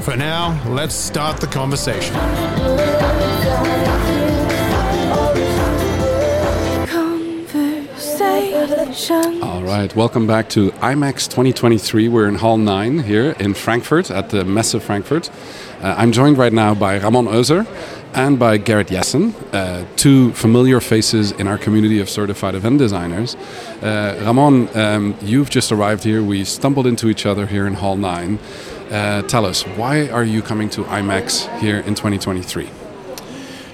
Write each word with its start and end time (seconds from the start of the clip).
For 0.00 0.16
now, 0.16 0.60
let's 0.68 0.94
start 0.94 1.40
the 1.40 1.46
conversation. 1.46 2.14
All 9.42 9.62
right, 9.62 9.94
welcome 9.94 10.26
back 10.26 10.48
to 10.50 10.70
IMEX 10.72 11.28
2023. 11.28 12.08
We're 12.08 12.28
in 12.28 12.36
Hall 12.36 12.56
9 12.56 13.00
here 13.00 13.32
in 13.38 13.54
Frankfurt 13.54 14.10
at 14.10 14.30
the 14.30 14.44
Messe 14.44 14.74
Frankfurt. 14.82 15.30
Uh, 15.82 15.94
I'm 15.96 16.12
joined 16.12 16.38
right 16.38 16.52
now 16.52 16.74
by 16.74 16.98
Ramon 16.98 17.26
Özer 17.26 17.66
and 18.14 18.38
by 18.38 18.58
Gerrit 18.58 18.88
Jessen, 18.88 19.34
uh, 19.52 19.86
two 19.96 20.32
familiar 20.32 20.80
faces 20.80 21.32
in 21.32 21.46
our 21.46 21.58
community 21.58 22.00
of 22.00 22.08
certified 22.08 22.54
event 22.54 22.78
designers. 22.78 23.34
Uh, 23.82 24.20
Ramon, 24.24 24.68
um, 24.76 25.16
you've 25.22 25.50
just 25.50 25.70
arrived 25.70 26.04
here. 26.04 26.22
We 26.22 26.44
stumbled 26.44 26.86
into 26.86 27.08
each 27.08 27.26
other 27.26 27.46
here 27.46 27.66
in 27.66 27.74
Hall 27.74 27.96
9. 27.96 28.38
Uh, 28.90 29.20
tell 29.22 29.44
us, 29.44 29.66
why 29.76 30.08
are 30.08 30.24
you 30.24 30.40
coming 30.40 30.70
to 30.70 30.82
IMEX 30.84 31.46
here 31.60 31.78
in 31.80 31.94
2023? 31.94 32.70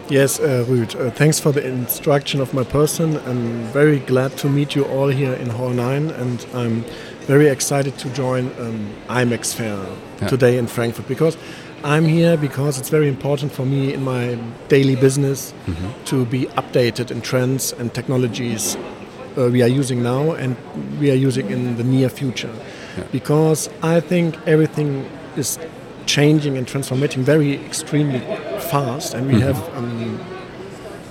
Yes, 0.08 0.40
uh, 0.40 0.64
Ruud, 0.66 1.00
uh, 1.00 1.10
thanks 1.12 1.38
for 1.38 1.52
the 1.52 1.64
instruction 1.64 2.40
of 2.40 2.52
my 2.52 2.64
person. 2.64 3.16
I'm 3.18 3.62
very 3.72 4.00
glad 4.00 4.36
to 4.38 4.48
meet 4.48 4.74
you 4.74 4.84
all 4.86 5.06
here 5.08 5.34
in 5.34 5.50
Hall 5.50 5.70
9, 5.70 6.10
and 6.10 6.44
I'm 6.52 6.84
very 7.26 7.46
excited 7.46 7.96
to 7.98 8.10
join 8.10 8.46
um, 8.58 8.92
IMEX 9.08 9.54
Fair 9.54 9.78
yeah. 10.20 10.26
today 10.28 10.58
in 10.58 10.66
Frankfurt 10.66 11.06
because 11.06 11.38
I'm 11.84 12.06
here 12.06 12.36
because 12.36 12.78
it's 12.78 12.90
very 12.90 13.08
important 13.08 13.52
for 13.52 13.64
me 13.64 13.94
in 13.94 14.02
my 14.02 14.36
daily 14.68 14.96
business 14.96 15.54
mm-hmm. 15.66 16.04
to 16.06 16.26
be 16.26 16.46
updated 16.56 17.10
in 17.12 17.20
trends 17.20 17.72
and 17.72 17.94
technologies 17.94 18.76
uh, 19.36 19.48
we 19.50 19.62
are 19.62 19.68
using 19.68 20.02
now 20.02 20.32
and 20.32 20.56
we 20.98 21.10
are 21.10 21.16
using 21.16 21.50
in 21.50 21.76
the 21.76 21.84
near 21.84 22.08
future 22.08 22.52
yeah. 22.96 23.04
because 23.12 23.68
I 23.82 24.00
think 24.00 24.36
everything 24.46 25.08
is 25.36 25.58
changing 26.06 26.56
and 26.56 26.66
transforming 26.66 27.24
very 27.24 27.54
extremely 27.64 28.20
fast, 28.70 29.14
and 29.14 29.26
we 29.26 29.34
mm-hmm. 29.34 29.42
have 29.42 29.76
um, 29.76 30.20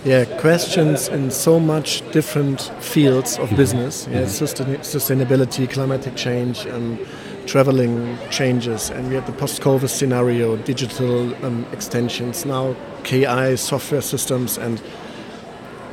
yeah 0.06 0.25
questions 0.40 1.08
in 1.08 1.31
so 1.31 1.59
much 1.59 2.02
different 2.12 2.62
fields 2.80 3.38
of 3.38 3.48
mm-hmm. 3.48 3.56
business. 3.56 4.08
Yeah, 4.09 4.22
mm-hmm. 4.22 4.81
sustainability, 4.81 5.70
climatic 5.70 6.16
change, 6.16 6.66
um, 6.67 7.00
traveling 7.45 8.18
changes, 8.30 8.90
and 8.90 9.09
we 9.09 9.16
have 9.16 9.25
the 9.25 9.34
post-COVID 9.34 9.90
scenario, 9.90 10.56
digital 10.58 11.34
um, 11.45 11.66
extensions, 11.72 12.45
now 12.45 12.75
KI 13.03 13.58
software 13.58 14.02
systems, 14.02 14.58
and 14.58 14.81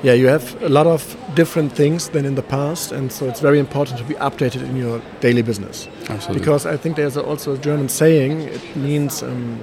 yeah, 0.02 0.14
you 0.14 0.28
have 0.28 0.62
a 0.62 0.68
lot 0.68 0.86
of 0.86 1.16
different 1.34 1.72
things 1.72 2.08
than 2.08 2.24
in 2.24 2.34
the 2.34 2.42
past, 2.42 2.92
and 2.92 3.12
so 3.12 3.26
it's 3.26 3.40
very 3.40 3.58
important 3.58 3.98
to 3.98 4.04
be 4.04 4.14
updated 4.14 4.62
in 4.62 4.76
your 4.76 5.00
daily 5.20 5.42
business. 5.42 5.88
Absolutely. 6.08 6.40
Because 6.40 6.66
I 6.66 6.76
think 6.76 6.96
there's 6.96 7.16
also 7.16 7.54
a 7.54 7.58
German 7.58 7.88
saying. 7.88 8.40
It 8.42 8.76
means. 8.76 9.22
Um, 9.22 9.60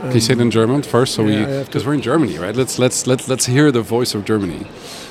Can 0.00 0.12
you 0.12 0.20
say 0.20 0.34
it 0.34 0.40
in 0.40 0.52
German 0.52 0.82
first, 0.82 1.14
so 1.14 1.24
yeah, 1.24 1.58
we 1.58 1.64
because 1.64 1.84
we're 1.84 1.94
in 1.94 2.02
Germany, 2.02 2.38
right? 2.38 2.54
Let's 2.54 2.78
let's 2.78 3.06
let's 3.08 3.28
let's 3.28 3.46
hear 3.46 3.72
the 3.72 3.82
voice 3.82 4.14
of 4.14 4.24
Germany. 4.24 4.64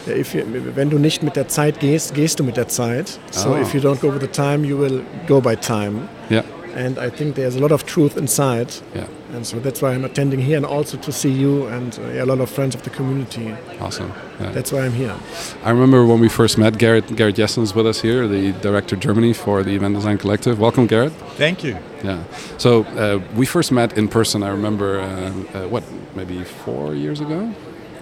If 0.07 0.33
you, 0.33 0.45
wenn 0.75 0.89
du 0.89 0.97
nicht 0.97 1.23
mit 1.23 1.35
der 1.35 1.49
Zeit 1.49 1.81
gehst, 1.81 2.13
gehst 2.13 2.39
du 2.39 2.43
mit 2.45 2.55
der 2.55 2.69
Zeit. 2.69 3.19
So 3.31 3.49
oh. 3.49 3.61
if 3.61 3.73
you 3.73 3.81
don't 3.81 3.99
go 3.99 4.09
with 4.09 4.21
the 4.21 4.31
time, 4.31 4.63
you 4.63 4.77
will 4.77 5.03
go 5.27 5.41
by 5.41 5.55
time. 5.55 6.07
Yeah 6.29 6.43
and 6.77 6.99
I 6.99 7.09
think 7.09 7.35
there's 7.35 7.55
a 7.55 7.59
lot 7.59 7.71
of 7.71 7.85
truth 7.85 8.17
inside. 8.17 8.71
Yeah. 8.93 9.07
And 9.33 9.45
so 9.45 9.59
that's 9.59 9.81
why 9.81 9.93
I'm 9.93 10.05
attending 10.05 10.39
here, 10.39 10.57
and 10.57 10.65
also 10.65 10.97
to 10.97 11.11
see 11.11 11.31
you 11.31 11.65
and 11.67 11.97
uh, 11.99 12.23
a 12.23 12.25
lot 12.25 12.39
of 12.39 12.49
friends 12.49 12.75
of 12.75 12.83
the 12.83 12.91
community. 12.91 13.55
Awesome. 13.81 14.13
Yeah. 14.39 14.51
That's 14.51 14.71
why 14.71 14.81
I'm 14.85 14.93
here. 14.93 15.15
I 15.63 15.71
remember 15.71 16.05
when 16.05 16.19
we 16.19 16.29
first 16.29 16.57
met. 16.57 16.73
Gerrit 16.73 17.07
Gerrit 17.17 17.33
Jessen 17.33 17.63
is 17.63 17.73
with 17.73 17.87
us 17.87 18.01
here, 18.01 18.27
the 18.27 18.53
director 18.61 18.95
Germany 18.95 19.33
for 19.33 19.63
the 19.63 19.75
Event 19.75 19.95
Design 19.95 20.17
Collective. 20.17 20.59
Welcome, 20.59 20.87
Gerrit. 20.87 21.11
Thank 21.35 21.63
you. 21.63 21.77
Yeah. 22.03 22.23
So 22.57 22.83
uh, 22.83 23.19
we 23.35 23.45
first 23.45 23.71
met 23.71 23.97
in 23.97 24.07
person. 24.07 24.43
I 24.43 24.49
remember 24.49 24.99
uh, 24.99 25.07
uh 25.07 25.67
what 25.67 25.83
maybe 26.15 26.43
four 26.43 26.93
years 26.93 27.19
ago. 27.19 27.53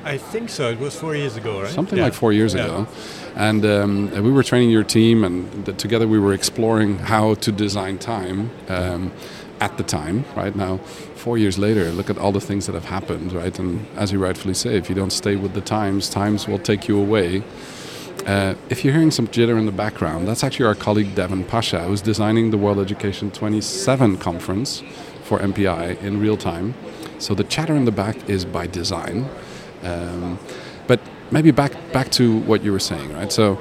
I 0.04 0.18
think 0.18 0.50
so. 0.50 0.70
It 0.70 0.80
was 0.80 0.96
four 0.96 1.16
years 1.16 1.36
ago, 1.38 1.62
right? 1.62 1.72
Something 1.72 1.98
yeah. 1.98 2.06
like 2.06 2.14
four 2.14 2.32
years 2.34 2.54
yeah. 2.54 2.66
ago. 2.66 2.88
And 3.36 3.66
um, 3.66 4.12
we 4.12 4.32
were 4.32 4.44
training 4.44 4.70
your 4.70 4.84
team, 4.84 5.24
and 5.24 5.78
together 5.78 6.08
we 6.08 6.20
were 6.20 6.34
exploring 6.34 7.00
how 7.00 7.34
to 7.36 7.52
design 7.52 7.98
time 7.98 8.50
um, 8.70 9.12
at 9.60 9.78
the 9.78 9.84
time, 9.84 10.24
right? 10.38 10.56
Now, 10.56 10.78
four 10.78 11.38
years 11.38 11.58
later, 11.58 11.92
look 11.92 12.10
at 12.10 12.18
all 12.18 12.32
the 12.32 12.40
things 12.40 12.66
that 12.68 12.76
have 12.76 12.86
happened, 12.86 13.34
right? 13.34 13.58
And 13.60 13.86
as 13.98 14.14
you 14.14 14.20
rightfully 14.20 14.54
say, 14.54 14.78
if 14.78 14.88
you 14.88 14.96
don't 14.96 15.12
stay 15.12 15.36
with 15.36 15.54
the 15.54 15.62
times, 15.62 16.10
times 16.10 16.48
will 16.48 16.60
take 16.60 16.88
you 16.88 16.98
away. 16.98 17.44
Uh, 18.26 18.56
if 18.70 18.84
you're 18.86 18.94
hearing 18.94 19.12
some 19.12 19.28
jitter 19.28 19.60
in 19.60 19.66
the 19.66 19.72
background, 19.72 20.28
that's 20.28 20.44
actually 20.44 20.66
our 20.66 20.76
colleague 20.76 21.14
Devin 21.14 21.44
Pasha, 21.44 21.84
who's 21.84 22.02
designing 22.02 22.52
the 22.52 22.58
World 22.58 22.80
Education 22.80 23.32
27 23.32 24.18
conference 24.18 24.82
for 25.24 25.40
MPI 25.40 26.02
in 26.02 26.22
real 26.22 26.38
time. 26.38 26.74
So 27.20 27.36
the 27.36 27.44
chatter 27.44 27.76
in 27.76 27.86
the 27.86 27.92
back 27.92 28.30
is 28.30 28.46
by 28.46 28.68
design. 28.68 29.30
Um, 29.84 30.40
but 30.88 31.02
maybe 31.32 31.52
back 31.52 31.74
back 31.92 32.12
to 32.12 32.40
what 32.40 32.64
you 32.64 32.72
were 32.72 32.80
saying, 32.80 33.14
right? 33.14 33.32
So 33.32 33.60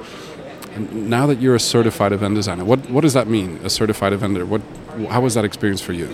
now 0.91 1.25
that 1.27 1.41
you're 1.41 1.55
a 1.55 1.59
certified 1.59 2.11
event 2.11 2.35
designer, 2.35 2.65
what 2.65 2.89
what 2.89 3.01
does 3.01 3.13
that 3.13 3.27
mean? 3.27 3.59
A 3.63 3.69
certified 3.69 4.13
event 4.13 4.47
What 4.47 4.61
how 5.09 5.21
was 5.21 5.33
that 5.33 5.45
experience 5.45 5.81
for 5.81 5.93
you? 5.93 6.09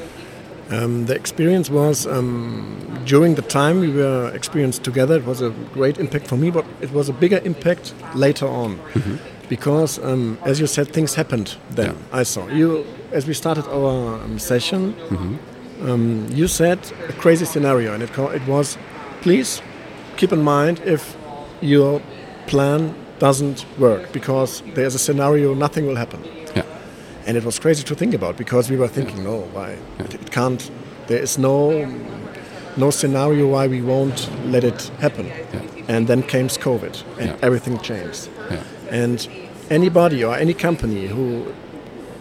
Um, 0.69 1.05
the 1.05 1.15
experience 1.15 1.69
was 1.69 2.07
um, 2.07 3.03
during 3.05 3.35
the 3.35 3.41
time 3.41 3.81
we 3.81 3.91
were 3.91 4.31
experienced 4.33 4.83
together. 4.83 5.17
It 5.17 5.25
was 5.25 5.41
a 5.41 5.49
great 5.73 5.97
impact 5.97 6.27
for 6.27 6.37
me, 6.37 6.49
but 6.49 6.65
it 6.79 6.91
was 6.93 7.09
a 7.09 7.13
bigger 7.13 7.41
impact 7.43 7.93
later 8.15 8.47
on, 8.47 8.77
mm-hmm. 8.77 9.17
because 9.49 9.99
um, 9.99 10.37
as 10.45 10.61
you 10.61 10.67
said, 10.67 10.93
things 10.93 11.15
happened. 11.15 11.57
Then 11.71 11.87
yeah. 11.87 12.19
I 12.19 12.23
saw 12.23 12.47
you 12.47 12.85
as 13.11 13.27
we 13.27 13.33
started 13.33 13.65
our 13.67 14.23
um, 14.23 14.39
session. 14.39 14.93
Mm-hmm. 14.93 15.89
Um, 15.89 16.27
you 16.29 16.47
said 16.47 16.79
a 17.09 17.13
crazy 17.13 17.45
scenario, 17.45 17.93
and 17.93 18.03
it, 18.03 18.13
co- 18.13 18.29
it 18.29 18.45
was, 18.47 18.77
please 19.21 19.61
keep 20.15 20.31
in 20.31 20.41
mind 20.43 20.79
if 20.85 21.17
your 21.61 22.01
plan 22.47 22.93
doesn't 23.19 23.65
work 23.77 24.11
because 24.11 24.63
there's 24.73 24.95
a 24.95 24.99
scenario 24.99 25.53
nothing 25.53 25.85
will 25.85 25.95
happen. 25.95 26.23
Yeah. 26.55 26.63
And 27.25 27.37
it 27.37 27.43
was 27.43 27.59
crazy 27.59 27.83
to 27.83 27.95
think 27.95 28.13
about 28.13 28.37
because 28.37 28.69
we 28.69 28.77
were 28.77 28.87
thinking, 28.87 29.17
yeah. 29.17 29.23
no, 29.23 29.41
why 29.53 29.77
yeah. 29.99 30.05
it 30.05 30.31
can't. 30.31 30.71
There 31.07 31.21
is 31.21 31.37
no 31.37 31.85
no 32.77 32.89
scenario 32.89 33.47
why 33.47 33.67
we 33.67 33.81
won't 33.81 34.29
let 34.45 34.63
it 34.63 34.81
happen. 34.99 35.27
Yeah. 35.27 35.61
And 35.87 36.07
then 36.07 36.23
came 36.23 36.47
COVID 36.47 37.03
and 37.19 37.43
everything 37.43 37.79
changed. 37.79 38.29
And 38.89 39.27
anybody 39.69 40.23
or 40.23 40.35
any 40.35 40.53
company 40.53 41.07
who 41.07 41.53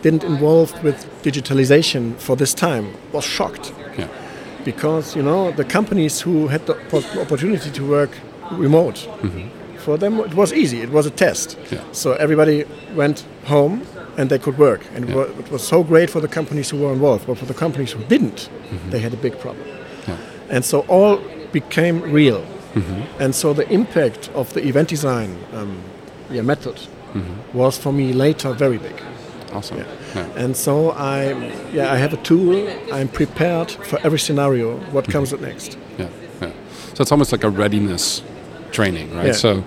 didn't 0.03 0.25
involve 0.25 0.83
with 0.83 0.97
digitalization 1.23 2.17
for 2.17 2.37
this 2.37 2.55
time 2.55 2.95
was 3.13 3.25
shocked 3.25 3.73
because 4.65 5.17
you 5.17 5.23
know 5.23 5.51
the 5.53 5.65
companies 5.65 6.21
who 6.21 6.49
had 6.49 6.67
the 6.67 6.75
opportunity 7.21 7.71
to 7.71 7.89
work 7.89 8.11
remote 8.53 8.97
mm-hmm. 9.23 9.77
for 9.79 9.97
them 9.97 10.21
it 10.21 10.35
was 10.35 10.53
easy 10.53 10.81
it 10.81 10.91
was 10.91 11.07
a 11.07 11.11
test 11.11 11.59
yeah. 11.71 11.83
so 11.93 12.13
everybody 12.15 12.65
went 12.95 13.27
home 13.45 13.87
and 14.17 14.31
they 14.31 14.39
could 14.39 14.59
work 14.59 14.83
and 14.95 15.09
yeah. 15.09 15.23
it 15.23 15.51
was 15.51 15.67
so 15.67 15.83
great 15.83 16.11
for 16.11 16.21
the 16.21 16.29
companies 16.29 16.71
who 16.71 16.79
were 16.79 16.93
involved 16.93 17.27
but 17.27 17.39
for 17.39 17.47
the 17.47 17.55
companies 17.55 17.93
who 17.93 18.03
didn't 18.05 18.49
mm-hmm. 18.51 18.91
they 18.91 18.99
had 18.99 19.13
a 19.13 19.17
big 19.17 19.39
problem 19.39 19.67
yeah. 20.07 20.17
and 20.49 20.65
so 20.65 20.81
all 20.89 21.21
became 21.53 22.01
real 22.03 22.41
mm-hmm. 22.75 23.23
and 23.23 23.35
so 23.35 23.53
the 23.53 23.69
impact 23.73 24.29
of 24.35 24.53
the 24.53 24.67
event 24.67 24.89
design 24.89 25.37
um, 25.53 25.83
method 26.31 26.77
mm-hmm. 26.77 27.59
was 27.59 27.79
for 27.79 27.93
me 27.93 28.13
later 28.13 28.53
very 28.53 28.79
big 28.79 29.03
Awesome. 29.53 29.79
Yeah. 29.79 29.87
yeah. 30.15 30.27
And 30.37 30.57
so 30.57 30.91
I, 30.91 31.33
yeah, 31.73 31.93
I 31.93 31.97
have 31.97 32.13
a 32.13 32.17
tool. 32.19 32.69
I'm 32.93 33.09
prepared 33.09 33.71
for 33.71 33.99
every 34.05 34.19
scenario. 34.19 34.77
What 34.93 35.05
mm-hmm. 35.05 35.13
comes 35.13 35.33
next? 35.33 35.77
Yeah, 35.99 36.09
yeah. 36.41 36.53
So 36.95 37.03
it's 37.03 37.13
almost 37.13 37.33
like 37.33 37.45
a 37.45 37.51
readiness 37.51 38.23
training, 38.73 39.15
right? 39.15 39.29
Yeah. 39.29 39.33
So 39.33 39.63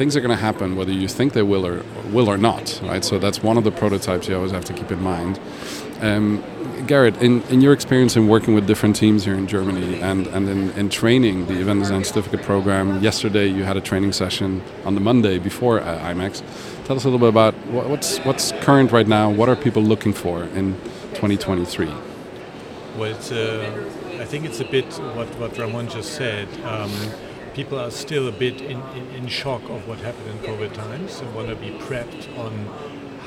things 0.00 0.16
are 0.16 0.20
going 0.20 0.30
to 0.30 0.42
happen 0.42 0.76
whether 0.76 0.92
you 0.92 1.08
think 1.08 1.34
they 1.34 1.42
will 1.42 1.66
or 1.66 1.84
will 2.10 2.28
or 2.28 2.38
not, 2.38 2.80
right? 2.84 3.04
So 3.04 3.18
that's 3.18 3.42
one 3.42 3.58
of 3.58 3.64
the 3.64 3.70
prototypes 3.70 4.28
you 4.28 4.34
always 4.34 4.52
have 4.52 4.64
to 4.64 4.72
keep 4.72 4.90
in 4.90 5.02
mind. 5.02 5.38
Um, 6.00 6.42
Gerrit, 6.86 7.20
in, 7.20 7.42
in 7.50 7.60
your 7.60 7.74
experience 7.74 8.16
in 8.16 8.26
working 8.26 8.54
with 8.54 8.66
different 8.66 8.96
teams 8.96 9.26
here 9.26 9.34
in 9.34 9.46
Germany 9.46 10.00
and, 10.00 10.26
and 10.28 10.48
in, 10.48 10.70
in 10.70 10.88
training 10.88 11.46
the 11.46 11.60
event 11.60 11.80
design 11.80 12.04
certificate 12.04 12.42
program, 12.42 13.02
yesterday 13.02 13.46
you 13.46 13.64
had 13.64 13.76
a 13.76 13.80
training 13.82 14.12
session 14.12 14.62
on 14.86 14.94
the 14.94 15.00
Monday 15.02 15.38
before 15.38 15.80
uh, 15.80 15.98
IMEX. 15.98 16.42
Tell 16.86 16.96
us 16.96 17.04
a 17.04 17.08
little 17.08 17.18
bit 17.18 17.28
about 17.28 17.54
what, 17.66 17.88
what's, 17.90 18.16
what's 18.20 18.52
current 18.62 18.92
right 18.92 19.06
now, 19.06 19.30
what 19.30 19.50
are 19.50 19.56
people 19.56 19.82
looking 19.82 20.14
for 20.14 20.44
in 20.44 20.72
2023? 21.12 21.86
Well, 22.96 23.14
uh, 23.14 24.20
I 24.20 24.24
think 24.24 24.46
it's 24.46 24.60
a 24.60 24.64
bit 24.64 24.86
what, 25.14 25.28
what 25.38 25.58
Ramon 25.58 25.88
just 25.88 26.14
said. 26.14 26.48
Um, 26.64 26.90
people 27.60 27.78
are 27.78 27.90
still 27.90 28.26
a 28.26 28.32
bit 28.32 28.58
in, 28.62 28.80
in, 28.98 29.06
in, 29.16 29.28
shock 29.28 29.62
of 29.68 29.86
what 29.86 29.98
happened 29.98 30.28
in 30.30 30.38
COVID 30.50 30.72
times 30.72 31.20
and 31.20 31.34
want 31.34 31.46
to 31.46 31.56
be 31.56 31.70
prepped 31.86 32.22
on 32.38 32.52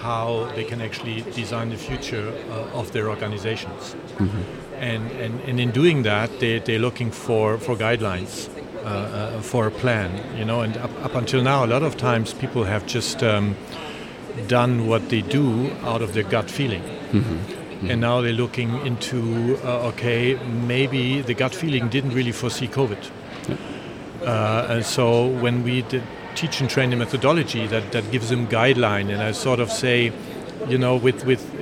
how 0.02 0.52
they 0.56 0.64
can 0.64 0.82
actually 0.82 1.22
design 1.42 1.70
the 1.70 1.78
future 1.78 2.34
uh, 2.50 2.80
of 2.80 2.92
their 2.94 3.10
organizations. 3.10 3.82
Mm-hmm. 3.94 4.42
And, 4.92 5.12
and, 5.24 5.40
and 5.42 5.60
in 5.60 5.70
doing 5.70 6.02
that, 6.02 6.40
they, 6.40 6.58
they're 6.58 6.80
looking 6.88 7.12
for, 7.12 7.60
for 7.60 7.76
guidelines. 7.76 8.50
Uh, 8.84 8.88
uh, 8.88 9.42
for 9.42 9.66
a 9.66 9.72
plan, 9.72 10.12
you 10.38 10.44
know, 10.44 10.60
and 10.60 10.76
up, 10.76 10.92
up, 11.06 11.16
until 11.16 11.42
now, 11.42 11.64
a 11.64 11.70
lot 11.76 11.84
of 11.84 11.96
times 11.96 12.34
people 12.34 12.66
have 12.66 12.86
just 12.86 13.24
um, 13.24 13.56
done 14.50 14.88
what 14.88 15.08
they 15.08 15.22
do 15.22 15.72
out 15.84 16.02
of 16.02 16.14
their 16.14 16.28
gut 16.36 16.52
feeling. 16.52 16.82
Mm-hmm. 16.82 17.90
And 17.90 18.02
now 18.02 18.20
they're 18.20 18.34
looking 18.34 18.86
into 18.86 19.58
uh, 19.64 19.88
okay, 19.92 20.36
maybe 20.68 21.22
the 21.22 21.34
gut 21.34 21.56
feeling 21.56 21.88
didn't 21.88 22.14
really 22.14 22.34
foresee 22.34 22.68
COVID. 22.68 23.02
Yeah. 23.48 23.56
Uh, 24.24 24.68
and 24.70 24.86
so 24.86 25.28
when 25.28 25.64
we 25.64 25.82
did 25.84 26.04
teach 26.36 26.62
and 26.62 26.70
train 26.70 26.90
the 26.90 26.96
methodology, 26.96 27.68
that, 27.68 27.92
that 27.92 28.10
gives 28.12 28.30
them 28.30 28.48
guideline. 28.48 29.12
And 29.12 29.22
I 29.22 29.32
sort 29.32 29.60
of 29.60 29.72
say, 29.72 30.12
you 30.68 30.78
know, 30.78 30.96
with 30.96 31.26
with 31.26 31.53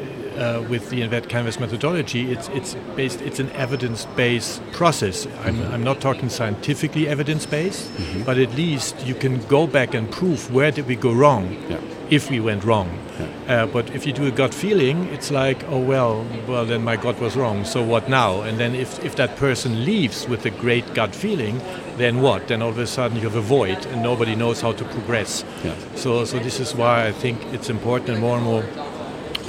uh, 0.41 0.65
with 0.69 0.89
the 0.89 1.01
Event 1.03 1.29
Canvas 1.29 1.59
methodology, 1.59 2.31
it's 2.31 2.47
it's 2.49 2.75
based 2.95 3.21
it's 3.21 3.39
an 3.39 3.51
evidence-based 3.51 4.61
process. 4.71 5.27
I'm, 5.45 5.55
mm-hmm. 5.55 5.73
I'm 5.73 5.83
not 5.83 6.01
talking 6.01 6.29
scientifically 6.29 7.07
evidence-based, 7.07 7.87
mm-hmm. 7.89 8.23
but 8.23 8.37
at 8.37 8.55
least 8.55 8.95
you 9.05 9.13
can 9.13 9.39
go 9.47 9.67
back 9.67 9.93
and 9.93 10.11
prove 10.11 10.51
where 10.51 10.71
did 10.71 10.87
we 10.87 10.95
go 10.95 11.13
wrong, 11.13 11.45
yeah. 11.69 11.79
if 12.09 12.29
we 12.31 12.39
went 12.39 12.63
wrong. 12.63 12.89
Yeah. 13.19 13.27
Uh, 13.63 13.65
but 13.67 13.93
if 13.93 14.07
you 14.07 14.13
do 14.13 14.25
a 14.25 14.31
gut 14.31 14.53
feeling, 14.53 15.07
it's 15.13 15.29
like, 15.29 15.63
oh 15.69 15.79
well, 15.79 16.25
well 16.47 16.65
then 16.65 16.83
my 16.83 16.95
gut 16.95 17.19
was 17.19 17.35
wrong. 17.35 17.65
So 17.65 17.83
what 17.83 18.09
now? 18.09 18.41
And 18.41 18.57
then 18.57 18.73
if 18.73 19.03
if 19.05 19.15
that 19.15 19.35
person 19.37 19.85
leaves 19.85 20.27
with 20.27 20.45
a 20.45 20.49
great 20.49 20.93
gut 20.95 21.13
feeling, 21.13 21.61
then 21.97 22.21
what? 22.21 22.47
Then 22.47 22.61
all 22.61 22.69
of 22.69 22.79
a 22.79 22.87
sudden 22.87 23.17
you 23.17 23.23
have 23.29 23.35
a 23.35 23.41
void 23.41 23.85
and 23.87 24.01
nobody 24.01 24.35
knows 24.35 24.61
how 24.61 24.73
to 24.73 24.83
progress. 24.85 25.45
Yeah. 25.63 25.75
So 25.95 26.25
so 26.25 26.39
this 26.39 26.59
is 26.59 26.73
why 26.73 27.07
I 27.09 27.11
think 27.11 27.37
it's 27.53 27.69
important 27.69 28.19
more 28.19 28.37
and 28.37 28.45
more 28.45 28.63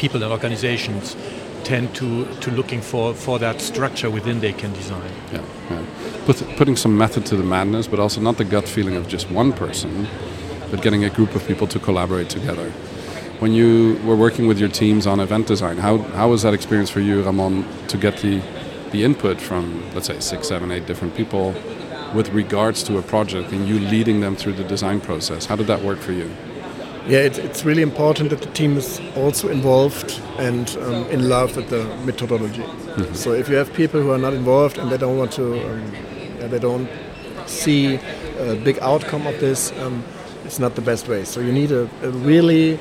people 0.02 0.20
and 0.24 0.32
organizations 0.32 1.16
tend 1.62 1.94
to, 1.94 2.26
to 2.40 2.50
looking 2.50 2.80
for, 2.80 3.14
for 3.14 3.38
that 3.38 3.60
structure 3.60 4.10
within 4.10 4.40
they 4.40 4.52
can 4.52 4.72
design. 4.72 5.12
Yeah, 5.32 5.44
yeah. 5.70 5.86
Put, 6.26 6.38
putting 6.56 6.74
some 6.74 6.98
method 6.98 7.24
to 7.26 7.36
the 7.36 7.44
madness, 7.44 7.86
but 7.86 8.00
also 8.00 8.20
not 8.20 8.36
the 8.36 8.44
gut 8.44 8.66
feeling 8.66 8.96
of 8.96 9.06
just 9.06 9.30
one 9.30 9.52
person, 9.52 10.08
but 10.72 10.82
getting 10.82 11.04
a 11.04 11.10
group 11.10 11.36
of 11.36 11.46
people 11.46 11.68
to 11.68 11.78
collaborate 11.78 12.28
together. 12.28 12.68
When 13.38 13.52
you 13.52 14.00
were 14.04 14.16
working 14.16 14.48
with 14.48 14.58
your 14.58 14.68
teams 14.68 15.06
on 15.06 15.20
event 15.20 15.46
design, 15.46 15.76
how, 15.76 15.98
how 16.18 16.30
was 16.30 16.42
that 16.42 16.52
experience 16.52 16.90
for 16.90 17.00
you, 17.00 17.22
Ramon, 17.22 17.64
to 17.86 17.96
get 17.96 18.16
the, 18.18 18.42
the 18.90 19.04
input 19.04 19.40
from, 19.40 19.88
let's 19.94 20.08
say, 20.08 20.18
six, 20.18 20.48
seven, 20.48 20.72
eight 20.72 20.86
different 20.86 21.14
people 21.14 21.54
with 22.12 22.28
regards 22.30 22.82
to 22.82 22.98
a 22.98 23.02
project 23.02 23.52
and 23.52 23.68
you 23.68 23.78
leading 23.78 24.20
them 24.20 24.34
through 24.34 24.54
the 24.54 24.64
design 24.64 25.00
process? 25.00 25.46
How 25.46 25.54
did 25.54 25.68
that 25.68 25.82
work 25.82 26.00
for 26.00 26.12
you? 26.12 26.28
Yeah, 27.06 27.18
it, 27.18 27.38
it's 27.38 27.64
really 27.64 27.82
important 27.82 28.30
that 28.30 28.42
the 28.42 28.50
team 28.52 28.76
is 28.76 29.00
also 29.16 29.48
involved 29.48 30.20
and 30.38 30.76
um, 30.82 31.06
in 31.10 31.28
love 31.28 31.56
with 31.56 31.68
the 31.68 31.84
methodology. 32.04 32.62
Mm-hmm. 32.62 33.14
So 33.14 33.32
if 33.32 33.48
you 33.48 33.56
have 33.56 33.72
people 33.72 34.00
who 34.00 34.10
are 34.10 34.18
not 34.18 34.34
involved 34.34 34.78
and 34.78 34.90
they 34.90 34.98
don't 34.98 35.18
want 35.18 35.32
to, 35.32 35.54
um, 35.68 35.92
yeah, 36.38 36.46
they 36.46 36.58
don't 36.58 36.88
see 37.46 37.98
a 38.38 38.54
big 38.54 38.78
outcome 38.80 39.26
of 39.26 39.38
this, 39.40 39.72
um, 39.78 40.04
it's 40.44 40.58
not 40.58 40.74
the 40.74 40.82
best 40.82 41.08
way. 41.08 41.24
So 41.24 41.40
you 41.40 41.52
need 41.52 41.72
a, 41.72 41.88
a 42.02 42.10
really 42.10 42.78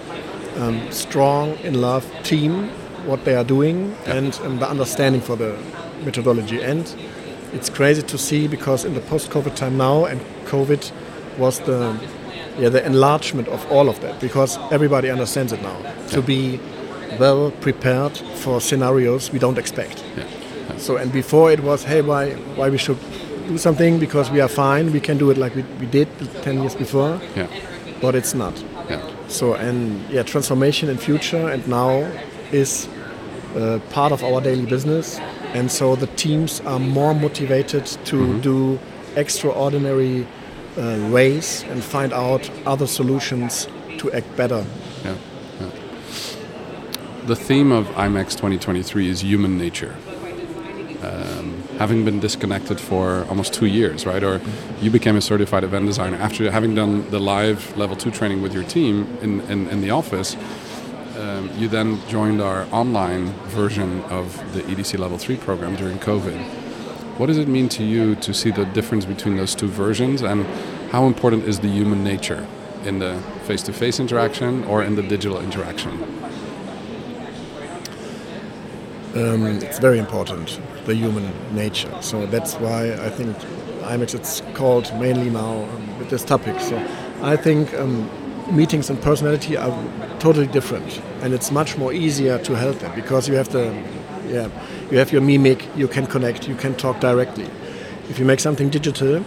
um, 0.57 0.91
strong, 0.91 1.57
in 1.59 1.81
love 1.81 2.05
team, 2.23 2.69
what 3.05 3.25
they 3.25 3.35
are 3.35 3.43
doing, 3.43 3.95
yeah. 4.05 4.15
and 4.15 4.39
um, 4.43 4.59
the 4.59 4.69
understanding 4.69 5.21
for 5.21 5.35
the 5.35 5.57
methodology. 6.05 6.61
And 6.61 6.93
it's 7.53 7.69
crazy 7.69 8.03
to 8.03 8.17
see 8.17 8.47
because 8.47 8.85
in 8.85 8.93
the 8.93 9.01
post-COVID 9.01 9.55
time 9.55 9.77
now, 9.77 10.05
and 10.05 10.21
COVID 10.45 10.91
was 11.37 11.59
the 11.61 11.97
yeah, 12.57 12.69
the 12.69 12.85
enlargement 12.85 13.47
of 13.47 13.69
all 13.71 13.89
of 13.89 13.99
that 14.01 14.19
because 14.19 14.57
everybody 14.71 15.09
understands 15.09 15.53
it 15.53 15.61
now. 15.61 15.77
To 16.09 16.21
be 16.21 16.59
well 17.19 17.51
prepared 17.61 18.17
for 18.17 18.61
scenarios 18.61 19.31
we 19.31 19.39
don't 19.39 19.57
expect. 19.57 20.03
Yeah. 20.15 20.25
Yeah. 20.69 20.77
So 20.77 20.97
and 20.97 21.11
before 21.11 21.51
it 21.51 21.61
was, 21.61 21.83
hey, 21.83 22.01
why 22.01 22.31
why 22.55 22.69
we 22.69 22.77
should 22.77 22.99
do 23.47 23.57
something 23.57 23.99
because 23.99 24.31
we 24.31 24.41
are 24.41 24.47
fine, 24.49 24.91
we 24.91 24.99
can 24.99 25.17
do 25.17 25.31
it 25.31 25.37
like 25.37 25.55
we, 25.55 25.63
we 25.79 25.85
did 25.85 26.07
ten 26.43 26.59
years 26.59 26.75
before. 26.75 27.19
Yeah. 27.35 27.47
But 28.01 28.15
it's 28.15 28.33
not. 28.33 28.63
Yeah. 28.89 29.01
So 29.27 29.53
and 29.53 30.09
yeah, 30.09 30.23
transformation 30.23 30.89
in 30.89 30.97
future 30.97 31.49
and 31.49 31.67
now 31.67 32.11
is 32.51 32.87
uh, 33.55 33.79
part 33.91 34.11
of 34.11 34.23
our 34.23 34.41
daily 34.41 34.65
business, 34.65 35.19
and 35.53 35.71
so 35.71 35.95
the 35.95 36.07
teams 36.07 36.61
are 36.61 36.79
more 36.79 37.13
motivated 37.13 37.85
to 38.05 38.15
mm-hmm. 38.15 38.41
do 38.41 38.79
extraordinary 39.15 40.25
uh, 40.77 41.09
ways 41.11 41.63
and 41.63 41.83
find 41.83 42.13
out 42.13 42.49
other 42.65 42.87
solutions 42.87 43.67
to 43.97 44.11
act 44.11 44.35
better. 44.35 44.65
Yeah, 45.03 45.15
yeah. 45.59 45.69
The 47.25 47.35
theme 47.35 47.71
of 47.71 47.87
IMEX 47.87 48.31
2023 48.31 49.09
is 49.09 49.23
human 49.23 49.57
nature. 49.57 49.95
Um, 51.03 51.63
having 51.79 52.05
been 52.05 52.19
disconnected 52.19 52.79
for 52.79 53.25
almost 53.27 53.53
two 53.53 53.65
years, 53.65 54.05
right? 54.05 54.23
Or 54.23 54.39
you 54.81 54.91
became 54.91 55.15
a 55.15 55.21
certified 55.21 55.63
event 55.63 55.87
designer 55.87 56.17
after 56.17 56.49
having 56.51 56.75
done 56.75 57.09
the 57.09 57.19
live 57.19 57.75
level 57.75 57.95
two 57.95 58.11
training 58.11 58.41
with 58.41 58.53
your 58.53 58.63
team 58.63 59.17
in, 59.21 59.41
in, 59.41 59.67
in 59.67 59.81
the 59.81 59.89
office. 59.89 60.35
Um, 61.17 61.49
you 61.57 61.67
then 61.67 61.99
joined 62.07 62.41
our 62.41 62.67
online 62.71 63.33
version 63.49 64.01
of 64.03 64.37
the 64.53 64.61
EDC 64.61 64.97
level 64.97 65.17
three 65.17 65.37
program 65.37 65.75
during 65.75 65.97
COVID 65.99 66.60
what 67.21 67.27
does 67.27 67.37
it 67.37 67.47
mean 67.47 67.69
to 67.69 67.83
you 67.83 68.15
to 68.15 68.33
see 68.33 68.49
the 68.49 68.65
difference 68.65 69.05
between 69.05 69.37
those 69.37 69.53
two 69.53 69.67
versions, 69.67 70.23
and 70.23 70.43
how 70.89 71.05
important 71.05 71.43
is 71.43 71.59
the 71.59 71.67
human 71.67 72.03
nature 72.03 72.47
in 72.83 72.97
the 72.97 73.15
face 73.43 73.61
to 73.61 73.71
face 73.71 73.99
interaction 73.99 74.63
or 74.63 74.81
in 74.81 74.95
the 74.95 75.03
digital 75.03 75.39
interaction? 75.39 75.91
Um, 79.13 79.45
it's 79.61 79.77
very 79.77 79.99
important, 79.99 80.59
the 80.87 80.95
human 80.95 81.31
nature. 81.53 81.95
So 82.01 82.25
that's 82.25 82.55
why 82.55 82.93
I 82.93 83.09
think 83.11 83.37
IMEX 83.83 84.15
it's 84.15 84.41
called 84.55 84.91
mainly 84.99 85.29
now 85.29 85.65
um, 85.65 85.99
with 85.99 86.09
this 86.09 86.23
topic. 86.23 86.59
So 86.59 86.75
I 87.21 87.35
think 87.35 87.71
um, 87.75 88.09
meetings 88.49 88.89
and 88.89 88.99
personality 88.99 89.57
are 89.57 89.77
totally 90.17 90.47
different, 90.47 90.99
and 91.21 91.35
it's 91.35 91.51
much 91.51 91.77
more 91.77 91.93
easier 91.93 92.39
to 92.39 92.55
help 92.55 92.79
them 92.79 92.91
because 92.95 93.29
you 93.29 93.35
have 93.35 93.49
the 93.49 93.65
yeah 94.25 94.49
you 94.91 94.97
have 94.97 95.11
your 95.11 95.21
mimic, 95.21 95.65
you 95.75 95.87
can 95.87 96.05
connect, 96.05 96.47
you 96.47 96.55
can 96.55 96.75
talk 96.75 96.99
directly. 96.99 97.47
If 98.09 98.19
you 98.19 98.25
make 98.25 98.41
something 98.41 98.69
digital, 98.69 99.23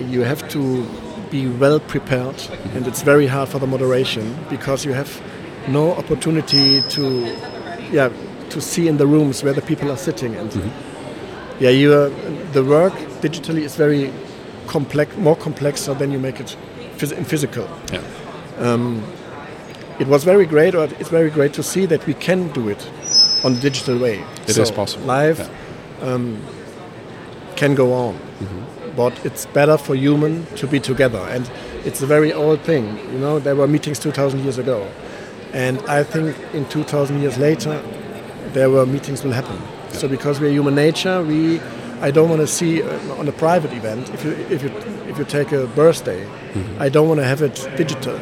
you 0.00 0.22
have 0.22 0.48
to 0.48 0.88
be 1.30 1.46
well 1.46 1.78
prepared, 1.78 2.42
and 2.74 2.86
it's 2.86 3.02
very 3.02 3.26
hard 3.26 3.50
for 3.50 3.58
the 3.58 3.66
moderation 3.66 4.36
because 4.48 4.84
you 4.84 4.94
have 4.94 5.20
no 5.68 5.92
opportunity 5.92 6.80
to, 6.88 7.36
yeah, 7.90 8.10
to 8.48 8.60
see 8.60 8.88
in 8.88 8.96
the 8.96 9.06
rooms 9.06 9.42
where 9.42 9.52
the 9.52 9.62
people 9.62 9.90
are 9.90 9.96
sitting, 9.96 10.34
and 10.34 10.50
mm-hmm. 10.50 11.62
yeah, 11.62 11.70
you 11.70 11.92
are, 11.92 12.08
the 12.52 12.64
work 12.64 12.94
digitally 13.20 13.62
is 13.62 13.76
very 13.76 14.10
complex, 14.66 15.14
more 15.18 15.36
complex 15.36 15.84
than 15.84 16.10
you 16.10 16.18
make 16.18 16.40
it 16.40 16.56
phys- 16.96 17.16
in 17.16 17.24
physical. 17.24 17.68
Yeah. 17.92 18.02
Um, 18.58 19.04
it 19.98 20.06
was 20.06 20.24
very 20.24 20.46
great, 20.46 20.74
or 20.74 20.84
it's 20.84 21.10
very 21.10 21.30
great 21.30 21.52
to 21.54 21.62
see 21.62 21.84
that 21.86 22.06
we 22.06 22.14
can 22.14 22.48
do 22.52 22.70
it 22.70 22.90
on 23.44 23.54
the 23.54 23.60
digital 23.60 23.98
way. 23.98 24.24
It 24.46 24.54
so 24.54 24.62
is 24.62 24.70
possible. 24.70 25.06
Live 25.06 25.38
yeah. 25.38 26.08
um, 26.08 26.40
can 27.56 27.74
go 27.74 27.92
on, 27.92 28.14
mm-hmm. 28.14 28.96
but 28.96 29.12
it's 29.24 29.46
better 29.46 29.76
for 29.76 29.94
human 29.94 30.46
to 30.56 30.66
be 30.66 30.80
together. 30.80 31.18
And 31.18 31.50
it's 31.84 32.02
a 32.02 32.06
very 32.06 32.32
old 32.32 32.60
thing. 32.62 32.98
You 33.12 33.18
know, 33.18 33.38
there 33.38 33.56
were 33.56 33.66
meetings 33.66 33.98
2,000 33.98 34.40
years 34.40 34.58
ago, 34.58 34.88
and 35.52 35.78
I 35.82 36.02
think 36.02 36.36
in 36.54 36.68
2,000 36.68 37.20
years 37.20 37.38
later, 37.38 37.82
there 38.52 38.70
were 38.70 38.86
meetings 38.86 39.24
will 39.24 39.32
happen. 39.32 39.56
Yeah. 39.56 39.98
So 39.98 40.08
because 40.08 40.40
we're 40.40 40.50
human 40.50 40.74
nature, 40.74 41.22
we 41.22 41.60
I 42.00 42.10
don't 42.10 42.28
want 42.28 42.40
to 42.40 42.48
see 42.48 42.82
uh, 42.82 43.14
on 43.14 43.28
a 43.28 43.32
private 43.32 43.72
event 43.72 44.10
if 44.10 44.24
you 44.24 44.32
if 44.50 44.62
you 44.62 44.70
if 45.08 45.18
you 45.18 45.24
take 45.24 45.52
a 45.52 45.66
birthday, 45.68 46.24
mm-hmm. 46.24 46.82
I 46.82 46.88
don't 46.88 47.08
want 47.08 47.20
to 47.20 47.24
have 47.24 47.42
it 47.42 47.68
digital 47.76 48.18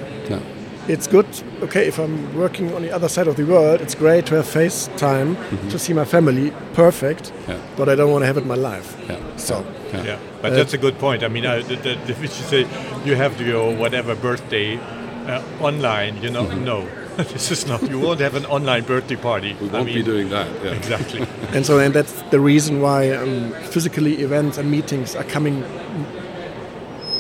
it's 0.89 1.07
good. 1.07 1.27
Okay, 1.63 1.87
if 1.87 1.99
I'm 1.99 2.35
working 2.37 2.73
on 2.75 2.83
the 2.83 2.91
other 2.91 3.09
side 3.09 3.29
of 3.29 3.37
the 3.37 3.45
world, 3.45 3.81
it's 3.81 3.95
great 3.95 4.27
to 4.27 4.37
have 4.37 4.47
FaceTime 4.47 5.35
mm-hmm. 5.37 5.69
to 5.69 5.79
see 5.79 5.93
my 5.93 6.05
family. 6.05 6.53
Perfect. 6.75 7.33
Yeah. 7.49 7.61
But 7.77 7.89
I 7.89 7.95
don't 7.95 8.11
want 8.11 8.23
to 8.23 8.27
have 8.27 8.37
it 8.37 8.43
in 8.43 8.49
my 8.49 8.55
life. 8.55 8.97
Yeah. 9.09 9.37
So. 9.37 9.65
Yeah. 9.93 10.05
yeah. 10.05 10.19
But 10.43 10.53
uh, 10.53 10.57
that's 10.57 10.75
a 10.75 10.79
good 10.79 10.99
point. 10.99 11.23
I 11.23 11.29
mean, 11.29 11.47
uh, 11.47 11.57
the, 11.57 11.77
the, 11.77 11.95
the, 12.07 12.21
you 12.21 12.29
say 12.29 12.61
you 13.05 13.15
have 13.17 13.37
to 13.39 13.45
go 13.45 13.71
whatever 13.77 14.15
birthday 14.15 14.79
uh, 15.27 15.43
online. 15.61 16.23
You 16.23 16.31
know, 16.31 16.45
mm-hmm. 16.45 16.65
no. 16.65 16.89
this 17.17 17.51
is 17.51 17.67
not. 17.67 17.83
You 17.83 18.01
won't 18.01 18.21
have 18.21 18.35
an 18.35 18.47
online 18.47 18.85
birthday 18.85 19.17
party. 19.17 19.55
We 19.61 19.69
won't 19.69 19.75
I 19.75 19.85
mean, 19.85 19.95
be 19.97 20.03
doing 20.03 20.31
that. 20.31 20.49
Yeah. 20.65 20.73
Exactly. 20.73 21.27
and 21.53 21.67
so, 21.67 21.79
and 21.79 21.93
that's 21.93 22.23
the 22.31 22.41
reason 22.41 22.81
why 22.81 23.11
um, 23.11 23.53
physically 23.71 24.23
events 24.23 24.59
and 24.59 24.71
meetings 24.71 25.15
are 25.15 25.25
coming 25.25 25.63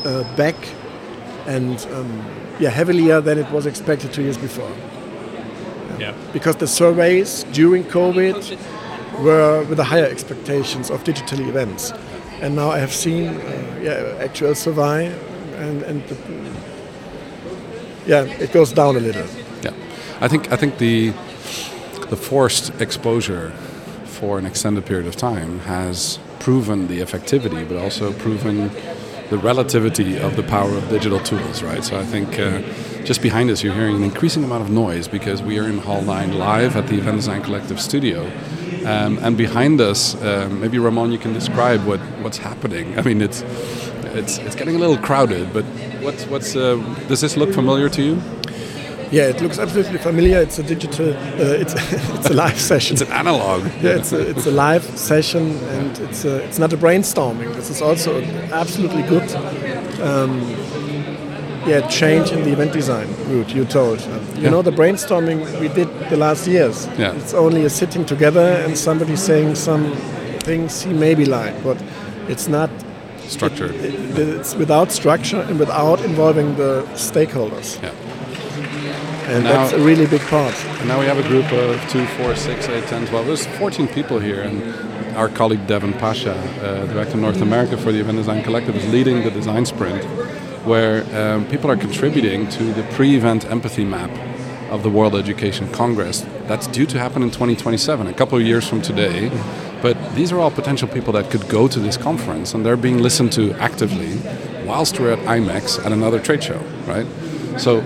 uh, 0.04 0.24
back, 0.36 0.56
and 1.46 1.86
um, 1.92 2.24
yeah, 2.58 2.70
heavier 2.70 3.20
than 3.20 3.38
it 3.38 3.50
was 3.50 3.66
expected 3.66 4.12
two 4.12 4.22
years 4.22 4.38
before. 4.38 4.70
Yeah. 5.98 6.14
Because 6.32 6.56
the 6.56 6.66
surveys 6.66 7.44
during 7.52 7.84
COVID 7.84 8.58
were 9.22 9.64
with 9.64 9.76
the 9.76 9.84
higher 9.84 10.06
expectations 10.06 10.90
of 10.90 11.04
digital 11.04 11.40
events, 11.48 11.92
and 12.40 12.56
now 12.56 12.70
I 12.70 12.78
have 12.78 12.92
seen 12.92 13.28
uh, 13.28 13.80
yeah 13.82 14.24
actual 14.24 14.54
survey, 14.54 15.06
and 15.56 15.82
and 15.82 16.02
the, 16.08 16.16
yeah 18.06 18.22
it 18.22 18.52
goes 18.52 18.72
down 18.72 18.96
a 18.96 19.00
little. 19.00 19.26
Yeah, 19.62 19.74
I 20.20 20.28
think 20.28 20.50
I 20.52 20.56
think 20.56 20.78
the 20.78 21.12
the 22.08 22.16
forced 22.16 22.80
exposure 22.80 23.52
for 24.04 24.38
an 24.38 24.46
extended 24.46 24.84
period 24.84 25.06
of 25.06 25.16
time 25.16 25.60
has 25.60 26.18
proven 26.40 26.88
the 26.88 27.00
effectivity, 27.00 27.66
but 27.68 27.76
also 27.76 28.12
proven 28.12 28.70
the 29.30 29.38
relativity 29.38 30.18
of 30.18 30.36
the 30.36 30.42
power 30.42 30.70
of 30.70 30.88
digital 30.88 31.20
tools, 31.20 31.62
right? 31.62 31.82
So 31.84 31.98
I 31.98 32.04
think 32.04 32.38
uh, 32.38 32.60
just 33.04 33.22
behind 33.22 33.48
us 33.48 33.62
you're 33.62 33.74
hearing 33.74 33.96
an 33.96 34.02
increasing 34.02 34.42
amount 34.44 34.64
of 34.64 34.70
noise 34.70 35.08
because 35.08 35.40
we 35.42 35.58
are 35.58 35.66
in 35.66 35.78
Hall 35.78 36.02
9 36.02 36.36
live 36.36 36.76
at 36.76 36.88
the 36.88 36.98
Event 36.98 37.16
Design 37.16 37.42
Collective 37.42 37.80
studio. 37.80 38.26
Um, 38.84 39.18
and 39.18 39.36
behind 39.36 39.80
us, 39.80 40.16
uh, 40.16 40.48
maybe 40.50 40.78
Ramon, 40.78 41.12
you 41.12 41.18
can 41.18 41.32
describe 41.32 41.84
what, 41.86 42.00
what's 42.22 42.38
happening. 42.38 42.98
I 42.98 43.02
mean, 43.02 43.22
it's 43.22 43.42
it's 44.12 44.38
it's 44.38 44.56
getting 44.56 44.74
a 44.74 44.78
little 44.78 44.98
crowded, 44.98 45.52
but 45.52 45.64
what's 46.02 46.26
what's 46.26 46.56
uh, 46.56 46.76
does 47.06 47.20
this 47.20 47.36
look 47.36 47.52
familiar 47.52 47.88
to 47.90 48.02
you? 48.02 48.39
Yeah, 49.10 49.24
it 49.24 49.40
looks 49.40 49.58
absolutely 49.58 49.98
familiar. 49.98 50.38
It's 50.38 50.58
a 50.60 50.62
digital, 50.62 51.10
uh, 51.10 51.14
it's 51.62 51.74
it's 51.92 52.30
a 52.30 52.34
live 52.34 52.60
session. 52.60 52.94
it's 52.94 53.02
an 53.02 53.12
analog. 53.12 53.64
Yeah, 53.82 53.96
it's 53.96 54.12
a, 54.12 54.20
it's 54.30 54.46
a 54.46 54.52
live 54.52 54.84
session, 54.96 55.56
and 55.56 55.98
it's 55.98 56.24
a, 56.24 56.36
it's 56.44 56.60
not 56.60 56.72
a 56.72 56.76
brainstorming. 56.76 57.52
This 57.54 57.70
is 57.70 57.82
also 57.82 58.22
absolutely 58.52 59.02
good. 59.02 59.28
Um, 60.00 60.40
yeah, 61.66 61.86
change 61.88 62.30
in 62.30 62.42
the 62.44 62.52
event 62.52 62.72
design 62.72 63.08
route 63.28 63.52
you 63.54 63.64
told. 63.64 64.00
You 64.00 64.42
yeah. 64.42 64.50
know, 64.50 64.62
the 64.62 64.70
brainstorming 64.70 65.60
we 65.60 65.68
did 65.68 65.88
the 66.08 66.16
last 66.16 66.46
years. 66.46 66.86
Yeah. 66.96 67.12
It's 67.14 67.34
only 67.34 67.64
a 67.64 67.70
sitting 67.70 68.06
together 68.06 68.64
and 68.64 68.78
somebody 68.78 69.16
saying 69.16 69.56
some 69.56 69.92
things 70.40 70.82
he 70.82 70.92
maybe 70.92 71.26
like, 71.26 71.62
but 71.62 71.76
it's 72.28 72.48
not 72.48 72.70
structured. 73.24 73.74
It, 73.74 74.18
it, 74.18 74.28
it's 74.40 74.54
without 74.54 74.90
structure 74.90 75.40
and 75.40 75.58
without 75.58 76.00
involving 76.00 76.56
the 76.56 76.82
stakeholders. 76.94 77.80
Yeah 77.82 77.92
and 79.30 79.44
now, 79.44 79.52
that's 79.52 79.72
a 79.72 79.78
really 79.78 80.06
big 80.06 80.20
part. 80.22 80.54
And 80.80 80.88
now 80.88 80.98
we 80.98 81.06
have 81.06 81.18
a 81.18 81.28
group 81.28 81.50
of 81.52 81.80
two, 81.88 82.04
four, 82.18 82.34
six, 82.34 82.68
eight, 82.68 82.84
ten, 82.84 83.06
twelve. 83.06 83.26
There's 83.26 83.46
14 83.46 83.86
people 83.88 84.18
here, 84.18 84.42
and 84.42 85.16
our 85.16 85.28
colleague 85.28 85.66
Devon 85.66 85.92
Pasha, 85.94 86.34
uh, 86.34 86.86
director 86.86 87.14
of 87.14 87.20
North 87.20 87.40
America 87.40 87.76
for 87.76 87.92
the 87.92 88.00
Event 88.00 88.18
Design 88.18 88.42
Collective, 88.42 88.74
is 88.74 88.86
leading 88.92 89.22
the 89.22 89.30
design 89.30 89.66
sprint, 89.66 90.04
where 90.66 91.04
um, 91.16 91.46
people 91.46 91.70
are 91.70 91.76
contributing 91.76 92.48
to 92.50 92.72
the 92.72 92.82
pre-event 92.94 93.44
empathy 93.44 93.84
map 93.84 94.10
of 94.70 94.82
the 94.82 94.90
World 94.90 95.14
Education 95.14 95.70
Congress. 95.72 96.26
That's 96.46 96.66
due 96.66 96.86
to 96.86 96.98
happen 96.98 97.22
in 97.22 97.30
2027, 97.30 98.06
a 98.06 98.12
couple 98.12 98.38
of 98.38 98.44
years 98.44 98.68
from 98.68 98.82
today. 98.82 99.30
But 99.82 99.96
these 100.14 100.30
are 100.32 100.38
all 100.38 100.50
potential 100.50 100.88
people 100.88 101.12
that 101.14 101.30
could 101.30 101.48
go 101.48 101.66
to 101.68 101.78
this 101.78 101.96
conference, 101.96 102.52
and 102.52 102.66
they're 102.66 102.76
being 102.76 102.98
listened 102.98 103.32
to 103.32 103.52
actively 103.54 104.18
whilst 104.64 105.00
we're 105.00 105.12
at 105.12 105.18
IMEX 105.20 105.84
at 105.84 105.92
another 105.92 106.20
trade 106.20 106.42
show, 106.42 106.58
right? 106.86 107.06
So 107.58 107.82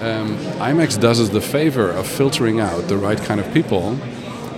um, 0.00 0.36
IMEX 0.58 0.98
does 0.98 1.20
us 1.20 1.28
the 1.28 1.40
favor 1.40 1.90
of 1.90 2.06
filtering 2.06 2.58
out 2.58 2.88
the 2.88 2.96
right 2.96 3.18
kind 3.18 3.40
of 3.40 3.52
people. 3.52 3.98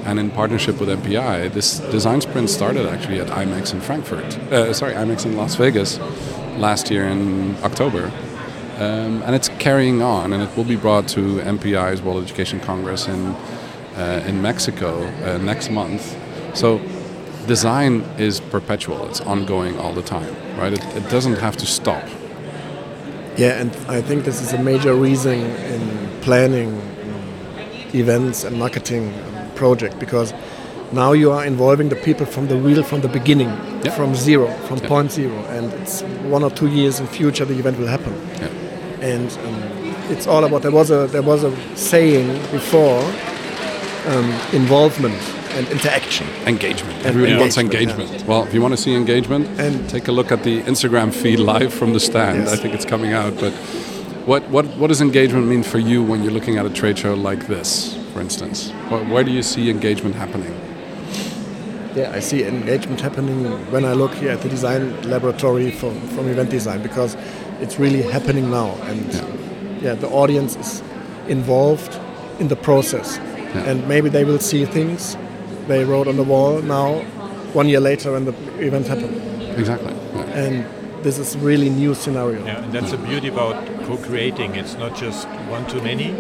And 0.05 0.19
in 0.19 0.31
partnership 0.31 0.81
with 0.81 0.89
MPI, 0.89 1.53
this 1.53 1.79
design 1.79 2.21
sprint 2.21 2.51
started 2.51 2.87
actually 2.87 3.21
at 3.21 3.29
IMEX 3.29 3.73
in 3.73 3.81
Frankfurt. 3.81 4.37
Uh, 4.53 4.73
sorry, 4.73 4.95
IMEX 4.95 5.27
in 5.27 5.37
Las 5.37 5.55
Vegas 5.55 5.99
last 6.59 6.91
year 6.91 7.07
in 7.07 7.57
October. 7.63 8.11
Um, 8.79 9.23
and 9.23 9.35
it's 9.35 9.49
carrying 9.61 10.03
on, 10.03 10.33
and 10.33 10.43
it 10.43 10.57
will 10.57 10.65
be 10.65 10.77
brought 10.77 11.07
to 11.09 11.39
MPI's 11.39 12.03
World 12.03 12.25
Education 12.25 12.59
Congress 12.59 13.07
in 13.07 13.37
uh, 13.97 14.25
in 14.27 14.41
Mexico 14.41 15.05
uh, 15.25 15.39
next 15.39 15.71
month. 15.71 16.17
So, 16.57 16.81
design 17.47 18.01
is 18.19 18.41
perpetual; 18.41 19.07
it's 19.09 19.21
ongoing 19.21 19.79
all 19.79 19.93
the 19.93 20.03
time, 20.03 20.35
right? 20.59 20.73
It, 20.73 20.85
it 20.97 21.09
doesn't 21.11 21.37
have 21.37 21.57
to 21.59 21.67
stop. 21.67 22.03
Yeah, 23.37 23.61
and 23.61 23.75
I 23.89 24.03
think 24.03 24.25
this 24.25 24.41
is 24.43 24.53
a 24.53 24.63
major 24.63 24.95
reason 24.95 25.41
in 25.41 26.21
planning 26.21 26.71
events 27.95 28.45
and 28.45 28.59
marketing 28.59 29.13
project 29.55 29.99
because 29.99 30.35
now 30.93 31.13
you 31.13 31.31
are 31.31 31.45
involving 31.47 31.89
the 31.89 31.97
people 31.97 32.27
from 32.27 32.49
the 32.49 32.57
real 32.57 32.83
from 32.83 33.01
the 33.01 33.09
beginning 33.09 33.49
yep. 33.83 33.95
from 33.95 34.15
zero 34.15 34.47
from 34.67 34.79
yep. 34.79 34.89
point 34.89 35.13
zero 35.13 35.37
and 35.47 35.73
it's 35.75 36.03
one 36.29 36.43
or 36.43 36.51
two 36.51 36.69
years 36.69 37.01
in 37.01 37.07
future 37.07 37.45
the 37.45 37.59
event 37.59 37.79
will 37.79 37.87
happen 37.87 38.13
yep. 38.41 38.51
and 39.01 39.31
um, 39.47 39.63
it's 40.11 40.27
all 40.27 40.45
about 40.45 40.63
there 40.63 40.71
was 40.71 40.91
a 40.91 41.07
there 41.09 41.23
was 41.23 41.45
a 41.45 41.77
saying 41.77 42.29
before 42.51 43.01
um, 44.07 44.31
involvement 44.53 45.19
and 45.55 45.69
interaction. 45.69 46.27
Engagement. 46.47 46.97
And 46.99 47.07
Everybody 47.07 47.37
wants 47.37 47.59
engagement. 47.59 48.11
Yeah. 48.11 48.25
Well, 48.25 48.45
if 48.45 48.55
you 48.55 48.63
want 48.63 48.73
to 48.73 48.81
see 48.81 48.95
engagement, 48.95 49.49
and 49.61 49.89
take 49.89 50.09
a 50.09 50.13
look 50.13 50.33
at 50.33 50.43
the 50.45 50.63
Instagram 50.63 51.13
feed 51.13 51.39
live 51.39 51.73
from 51.73 51.93
the 51.93 52.01
stand. 52.01 52.45
Yes. 52.45 52.53
I 52.53 52.57
think 52.57 52.75
it's 52.75 52.85
coming 52.85 53.13
out. 53.13 53.39
But 53.39 53.53
what, 54.27 54.49
what, 54.51 54.67
what 54.77 54.89
does 54.89 55.01
engagement 55.01 55.47
mean 55.47 55.63
for 55.63 55.79
you 55.79 56.03
when 56.03 56.23
you're 56.23 56.33
looking 56.33 56.59
at 56.59 56.67
a 56.67 56.71
trade 56.71 56.99
show 56.99 57.15
like 57.15 57.47
this, 57.47 57.97
for 58.13 58.21
instance? 58.21 58.71
Where, 58.89 59.05
where 59.05 59.25
do 59.25 59.31
you 59.31 59.43
see 59.43 59.69
engagement 59.69 60.15
happening? 60.15 60.55
Yeah, 61.95 62.11
I 62.13 62.21
see 62.21 62.45
engagement 62.45 63.01
happening 63.01 63.45
when 63.71 63.85
I 63.85 63.93
look 63.93 64.15
here 64.15 64.31
at 64.31 64.41
the 64.41 64.49
design 64.49 65.03
laboratory 65.03 65.71
from, 65.71 66.01
from 66.09 66.29
event 66.29 66.49
design 66.49 66.83
because 66.83 67.17
it's 67.61 67.79
really 67.79 68.01
happening 68.01 68.51
now. 68.51 68.71
And 68.85 69.13
yeah, 69.13 69.83
yeah 69.83 69.95
the 69.95 70.09
audience 70.09 70.57
is 70.57 70.83
involved 71.29 71.99
in 72.39 72.49
the 72.49 72.57
process. 72.57 73.19
Yeah. 73.19 73.65
And 73.65 73.87
maybe 73.87 74.09
they 74.09 74.25
will 74.25 74.39
see 74.39 74.65
things 74.65 75.17
they 75.69 75.85
wrote 75.85 76.09
on 76.09 76.17
the 76.17 76.23
wall 76.23 76.61
now, 76.63 77.01
one 77.53 77.69
year 77.69 77.81
later 77.81 78.13
when 78.13 78.25
the 78.25 78.35
event 78.59 78.87
happened. 78.87 79.17
Exactly. 79.59 79.93
Yeah. 79.93 80.23
And 80.23 81.05
this 81.05 81.19
is 81.19 81.37
really 81.37 81.69
new 81.69 81.95
scenario. 81.95 82.45
Yeah, 82.45 82.63
and 82.63 82.73
that's 82.73 82.91
the 82.91 82.99
beauty 82.99 83.29
about 83.29 83.67
co-creating. 83.85 84.55
It's 84.55 84.75
not 84.75 84.97
just 84.97 85.29
one 85.49 85.67
too 85.67 85.83
many. 85.83 86.13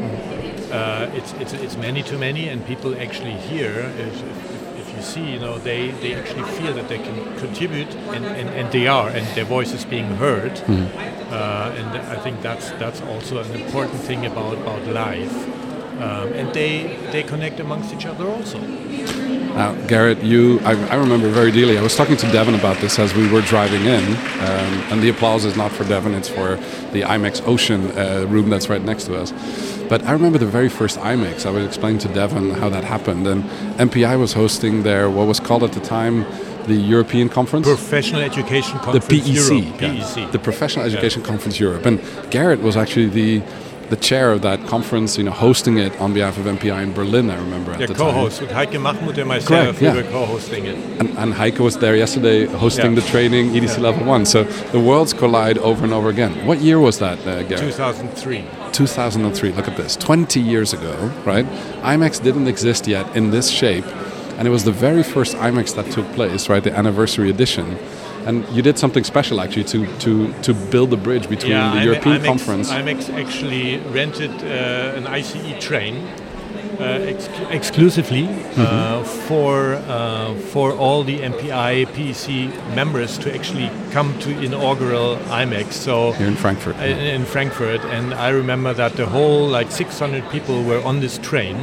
Uh, 0.72 1.10
it's, 1.14 1.32
it's, 1.34 1.52
it's 1.52 1.76
many 1.76 2.02
too 2.02 2.18
many, 2.18 2.48
and 2.48 2.64
people 2.66 2.98
actually 2.98 3.32
hear. 3.32 3.70
If, 3.98 4.22
if, 4.22 4.78
if, 4.80 4.96
you 4.96 5.02
see, 5.02 5.32
you 5.32 5.38
know, 5.38 5.58
they, 5.58 5.90
they 6.02 6.14
actually 6.14 6.44
feel 6.58 6.74
that 6.74 6.88
they 6.88 6.98
can 6.98 7.38
contribute, 7.38 7.94
and, 8.14 8.24
and, 8.24 8.48
and 8.50 8.72
they 8.72 8.86
are, 8.86 9.08
and 9.08 9.26
their 9.36 9.44
voice 9.44 9.72
is 9.72 9.84
being 9.84 10.16
heard. 10.16 10.52
Mm. 10.52 11.12
Uh, 11.30 11.72
and 11.76 11.88
I 12.08 12.16
think 12.16 12.42
that's 12.42 12.70
that's 12.72 13.00
also 13.02 13.38
an 13.38 13.50
important 13.52 14.00
thing 14.02 14.26
about 14.26 14.58
about 14.58 14.86
live. 14.86 15.51
Um, 15.98 16.32
and 16.32 16.52
they 16.54 16.96
they 17.12 17.22
connect 17.22 17.60
amongst 17.60 17.94
each 17.94 18.06
other 18.06 18.26
also. 18.26 18.58
Now, 19.54 19.74
Gerrit, 19.86 20.24
you, 20.24 20.60
I, 20.60 20.72
I, 20.88 20.94
remember 20.94 21.28
very 21.28 21.52
dearly. 21.52 21.76
I 21.76 21.82
was 21.82 21.94
talking 21.94 22.16
to 22.16 22.32
Devon 22.32 22.54
about 22.54 22.78
this 22.78 22.98
as 22.98 23.14
we 23.14 23.30
were 23.30 23.42
driving 23.42 23.84
in, 23.84 24.02
um, 24.02 24.90
and 24.90 25.02
the 25.02 25.10
applause 25.10 25.44
is 25.44 25.56
not 25.56 25.70
for 25.70 25.84
Devon; 25.84 26.14
it's 26.14 26.28
for 26.28 26.56
the 26.92 27.02
IMEX 27.02 27.46
Ocean 27.46 27.90
uh, 27.98 28.24
room 28.30 28.48
that's 28.48 28.70
right 28.70 28.82
next 28.82 29.04
to 29.04 29.16
us. 29.16 29.30
But 29.90 30.04
I 30.04 30.12
remember 30.12 30.38
the 30.38 30.46
very 30.46 30.70
first 30.70 30.98
IMEX, 30.98 31.44
I 31.44 31.50
was 31.50 31.66
explaining 31.66 31.98
to 32.00 32.08
Devon 32.08 32.52
how 32.52 32.70
that 32.70 32.82
happened, 32.82 33.26
and 33.26 33.44
MPI 33.78 34.18
was 34.18 34.32
hosting 34.32 34.84
their 34.84 35.10
what 35.10 35.26
was 35.26 35.38
called 35.38 35.62
at 35.64 35.72
the 35.72 35.80
time 35.80 36.24
the 36.66 36.74
European 36.74 37.28
Conference, 37.28 37.66
Professional 37.66 38.22
Education 38.22 38.78
Conference, 38.78 39.06
the 39.06 39.20
PEC, 39.20 39.34
Europe, 39.34 39.78
PEC. 39.78 40.32
the 40.32 40.38
Professional 40.38 40.86
Education 40.86 41.20
yeah. 41.20 41.28
Conference 41.28 41.60
Europe, 41.60 41.84
and 41.84 41.98
Gerrit 42.30 42.62
was 42.62 42.74
actually 42.74 43.08
the 43.08 43.42
the 43.92 43.96
chair 43.98 44.32
of 44.32 44.40
that 44.40 44.58
conference, 44.66 45.18
you 45.18 45.24
know, 45.24 45.30
hosting 45.30 45.76
it 45.76 45.92
on 46.00 46.14
behalf 46.14 46.38
of 46.38 46.46
MPI 46.46 46.82
in 46.82 46.92
Berlin, 46.94 47.28
I 47.28 47.36
remember 47.36 47.72
at 47.72 47.80
yeah, 47.80 47.86
the 47.88 47.94
co-host 47.94 48.38
time. 48.38 48.46
with 48.46 48.56
Heike 48.56 48.80
Mahmoud 48.80 49.18
and 49.18 49.28
myself, 49.28 49.48
Correct, 49.48 49.82
yeah. 49.82 49.94
we 49.94 50.02
were 50.02 50.10
co-hosting 50.10 50.64
it. 50.64 50.76
And, 50.98 51.10
and, 51.18 51.34
Heike 51.34 51.58
was 51.58 51.76
there 51.76 51.94
yesterday 51.94 52.46
hosting 52.46 52.94
yeah. 52.94 53.00
the 53.00 53.06
training, 53.08 53.50
EDC 53.50 53.76
yeah. 53.76 53.88
Level 53.88 54.06
1. 54.06 54.24
So 54.24 54.44
the 54.44 54.80
worlds 54.80 55.12
collide 55.12 55.58
over 55.58 55.84
and 55.84 55.92
over 55.92 56.08
again. 56.08 56.46
What 56.46 56.60
year 56.60 56.80
was 56.80 57.00
that, 57.00 57.18
uh, 57.26 57.42
Gary? 57.42 57.60
2003. 57.60 58.44
2003, 58.72 59.52
look 59.52 59.68
at 59.68 59.76
this, 59.76 59.94
20 59.96 60.40
years 60.40 60.72
ago, 60.72 60.94
right? 61.26 61.44
IMEX 61.82 62.22
didn't 62.22 62.48
exist 62.48 62.86
yet 62.86 63.14
in 63.14 63.30
this 63.30 63.50
shape, 63.50 63.84
and 64.38 64.48
it 64.48 64.50
was 64.50 64.64
the 64.64 64.72
very 64.72 65.02
first 65.02 65.36
IMEX 65.36 65.74
that 65.74 65.92
took 65.92 66.10
place, 66.14 66.48
right, 66.48 66.64
the 66.64 66.74
anniversary 66.74 67.28
edition 67.28 67.76
and 68.26 68.48
you 68.54 68.62
did 68.62 68.78
something 68.78 69.04
special 69.04 69.40
actually 69.40 69.64
to 69.64 69.86
to 69.98 70.32
to 70.42 70.54
build 70.54 70.92
a 70.92 70.96
bridge 70.96 71.28
between 71.28 71.52
yeah, 71.52 71.74
the 71.74 71.84
European 71.84 72.20
IMEX, 72.20 72.26
conference. 72.26 72.70
IMEX 72.70 73.10
actually 73.14 73.78
rented 73.90 74.30
uh, 74.30 74.98
an 74.98 75.06
ICE 75.06 75.58
train 75.60 75.96
uh, 76.78 76.84
ex- 76.84 77.28
exclusively 77.50 78.22
mm-hmm. 78.22 79.04
for 79.26 79.76
for 80.52 80.72
all 80.72 81.04
the 81.04 81.20
MPI 81.20 81.86
PEC 81.94 82.74
members 82.74 83.18
to 83.18 83.34
actually 83.34 83.70
come 83.90 84.18
to 84.20 84.30
inaugural 84.40 85.16
IMEX. 85.28 85.72
So 85.72 86.12
here 86.12 86.28
in 86.28 86.36
Frankfurt. 86.36 86.76
In, 86.76 86.98
in 86.98 87.24
Frankfurt, 87.24 87.80
and 87.84 88.14
I 88.14 88.30
remember 88.30 88.72
that 88.74 88.92
the 88.96 89.06
whole 89.06 89.46
like 89.46 89.70
600 89.70 90.28
people 90.30 90.62
were 90.62 90.82
on 90.82 91.00
this 91.00 91.18
train 91.18 91.56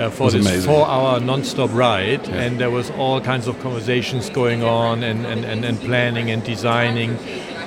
uh, 0.00 0.10
for 0.10 0.30
this 0.30 0.46
amazing. 0.46 0.70
four-hour 0.70 1.20
non-stop 1.20 1.70
ride, 1.72 2.26
yeah. 2.26 2.42
and 2.42 2.58
there 2.58 2.70
was 2.70 2.90
all 2.92 3.20
kinds 3.20 3.46
of 3.46 3.58
conversations 3.60 4.30
going 4.30 4.62
on, 4.62 5.02
and, 5.02 5.26
and, 5.26 5.44
and, 5.44 5.64
and 5.64 5.78
planning 5.80 6.30
and 6.30 6.42
designing. 6.44 7.18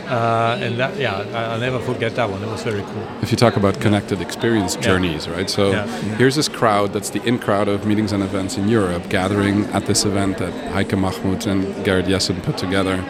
Uh, 0.07 0.59
and 0.61 0.77
that, 0.77 0.97
yeah, 0.97 1.25
I'll 1.33 1.59
never 1.59 1.79
forget 1.79 2.15
that 2.15 2.29
one. 2.29 2.43
It 2.43 2.47
was 2.47 2.63
very 2.63 2.81
cool. 2.81 3.07
If 3.21 3.31
you 3.31 3.37
talk 3.37 3.55
about 3.55 3.79
connected 3.79 4.21
experience 4.21 4.75
journeys, 4.75 5.25
yeah. 5.25 5.33
right? 5.33 5.49
So 5.49 5.71
yeah. 5.71 5.87
here's 6.17 6.35
this 6.35 6.49
crowd 6.49 6.91
that's 6.91 7.11
the 7.11 7.23
in 7.23 7.39
crowd 7.39 7.69
of 7.69 7.85
meetings 7.85 8.11
and 8.11 8.21
events 8.21 8.57
in 8.57 8.67
Europe 8.67 9.09
gathering 9.09 9.63
at 9.67 9.85
this 9.85 10.03
event 10.03 10.39
that 10.39 10.53
Heike 10.73 10.95
Mahmoud 10.97 11.47
and 11.47 11.63
Gerrit 11.85 12.05
Jessen 12.07 12.41
put 12.43 12.57
together. 12.57 13.03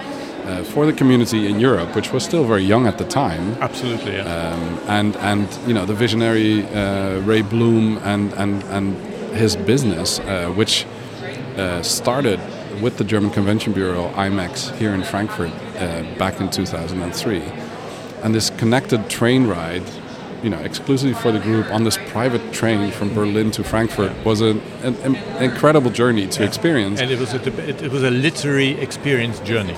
Uh, 0.43 0.61
for 0.61 0.85
the 0.85 0.91
community 0.91 1.47
in 1.47 1.57
Europe, 1.57 1.95
which 1.95 2.11
was 2.11 2.21
still 2.21 2.43
very 2.43 2.63
young 2.63 2.85
at 2.85 2.97
the 2.97 3.05
time. 3.05 3.53
Absolutely, 3.61 4.15
yeah. 4.17 4.25
Um, 4.25 4.79
and 4.89 5.15
and 5.17 5.47
you 5.65 5.73
know 5.73 5.85
the 5.85 5.93
visionary 5.93 6.65
uh, 6.65 7.21
Ray 7.21 7.43
Bloom 7.43 7.97
and 7.99 8.33
and 8.33 8.61
and 8.63 9.12
his 9.33 9.55
business, 9.55 10.19
uh, 10.19 10.51
which 10.55 10.85
uh, 11.57 11.81
started 11.81 12.39
with 12.81 12.97
the 12.97 13.03
German 13.03 13.31
Convention 13.31 13.73
Bureau, 13.73 14.09
IMEX 14.13 14.75
here 14.77 14.93
in 14.93 15.03
Frankfurt 15.03 15.51
uh, 15.77 16.03
back 16.17 16.39
in 16.39 16.49
2003. 16.49 17.41
And 18.23 18.33
this 18.33 18.49
connected 18.51 19.09
train 19.09 19.47
ride, 19.47 19.83
you 20.41 20.49
know, 20.49 20.59
exclusively 20.59 21.13
for 21.13 21.31
the 21.31 21.39
group 21.39 21.69
on 21.71 21.83
this 21.83 21.97
private 22.07 22.53
train 22.53 22.91
from 22.91 23.13
Berlin 23.13 23.51
to 23.51 23.63
Frankfurt 23.63 24.11
was 24.25 24.41
an, 24.41 24.61
an, 24.81 24.95
an 24.95 25.15
incredible 25.43 25.91
journey 25.91 26.27
to 26.27 26.43
experience. 26.43 26.99
And 26.99 27.11
it 27.11 27.19
was 27.19 27.33
a, 27.33 27.69
it 27.69 27.91
was 27.91 28.03
a 28.03 28.11
literary 28.11 28.71
experience 28.79 29.39
journey. 29.41 29.75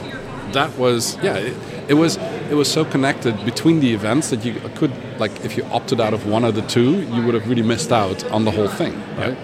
That 0.52 0.78
was, 0.78 1.18
yeah, 1.18 1.36
it, 1.36 1.56
it 1.88 1.94
was 1.94 2.18
it 2.50 2.56
was 2.56 2.72
so 2.72 2.86
connected 2.86 3.44
between 3.46 3.80
the 3.80 3.94
events 3.94 4.30
that 4.30 4.44
you 4.46 4.54
could 4.76 4.92
like 5.20 5.44
if 5.46 5.58
you 5.58 5.64
opted 5.66 6.00
out 6.00 6.14
of 6.14 6.26
one 6.28 6.44
of 6.44 6.56
the 6.56 6.62
two, 6.64 7.02
you 7.02 7.24
would 7.24 7.34
have 7.34 7.48
really 7.48 7.62
missed 7.62 7.92
out 7.92 8.24
on 8.32 8.46
the 8.46 8.52
whole 8.52 8.68
thing, 8.68 8.94
right? 9.18 9.38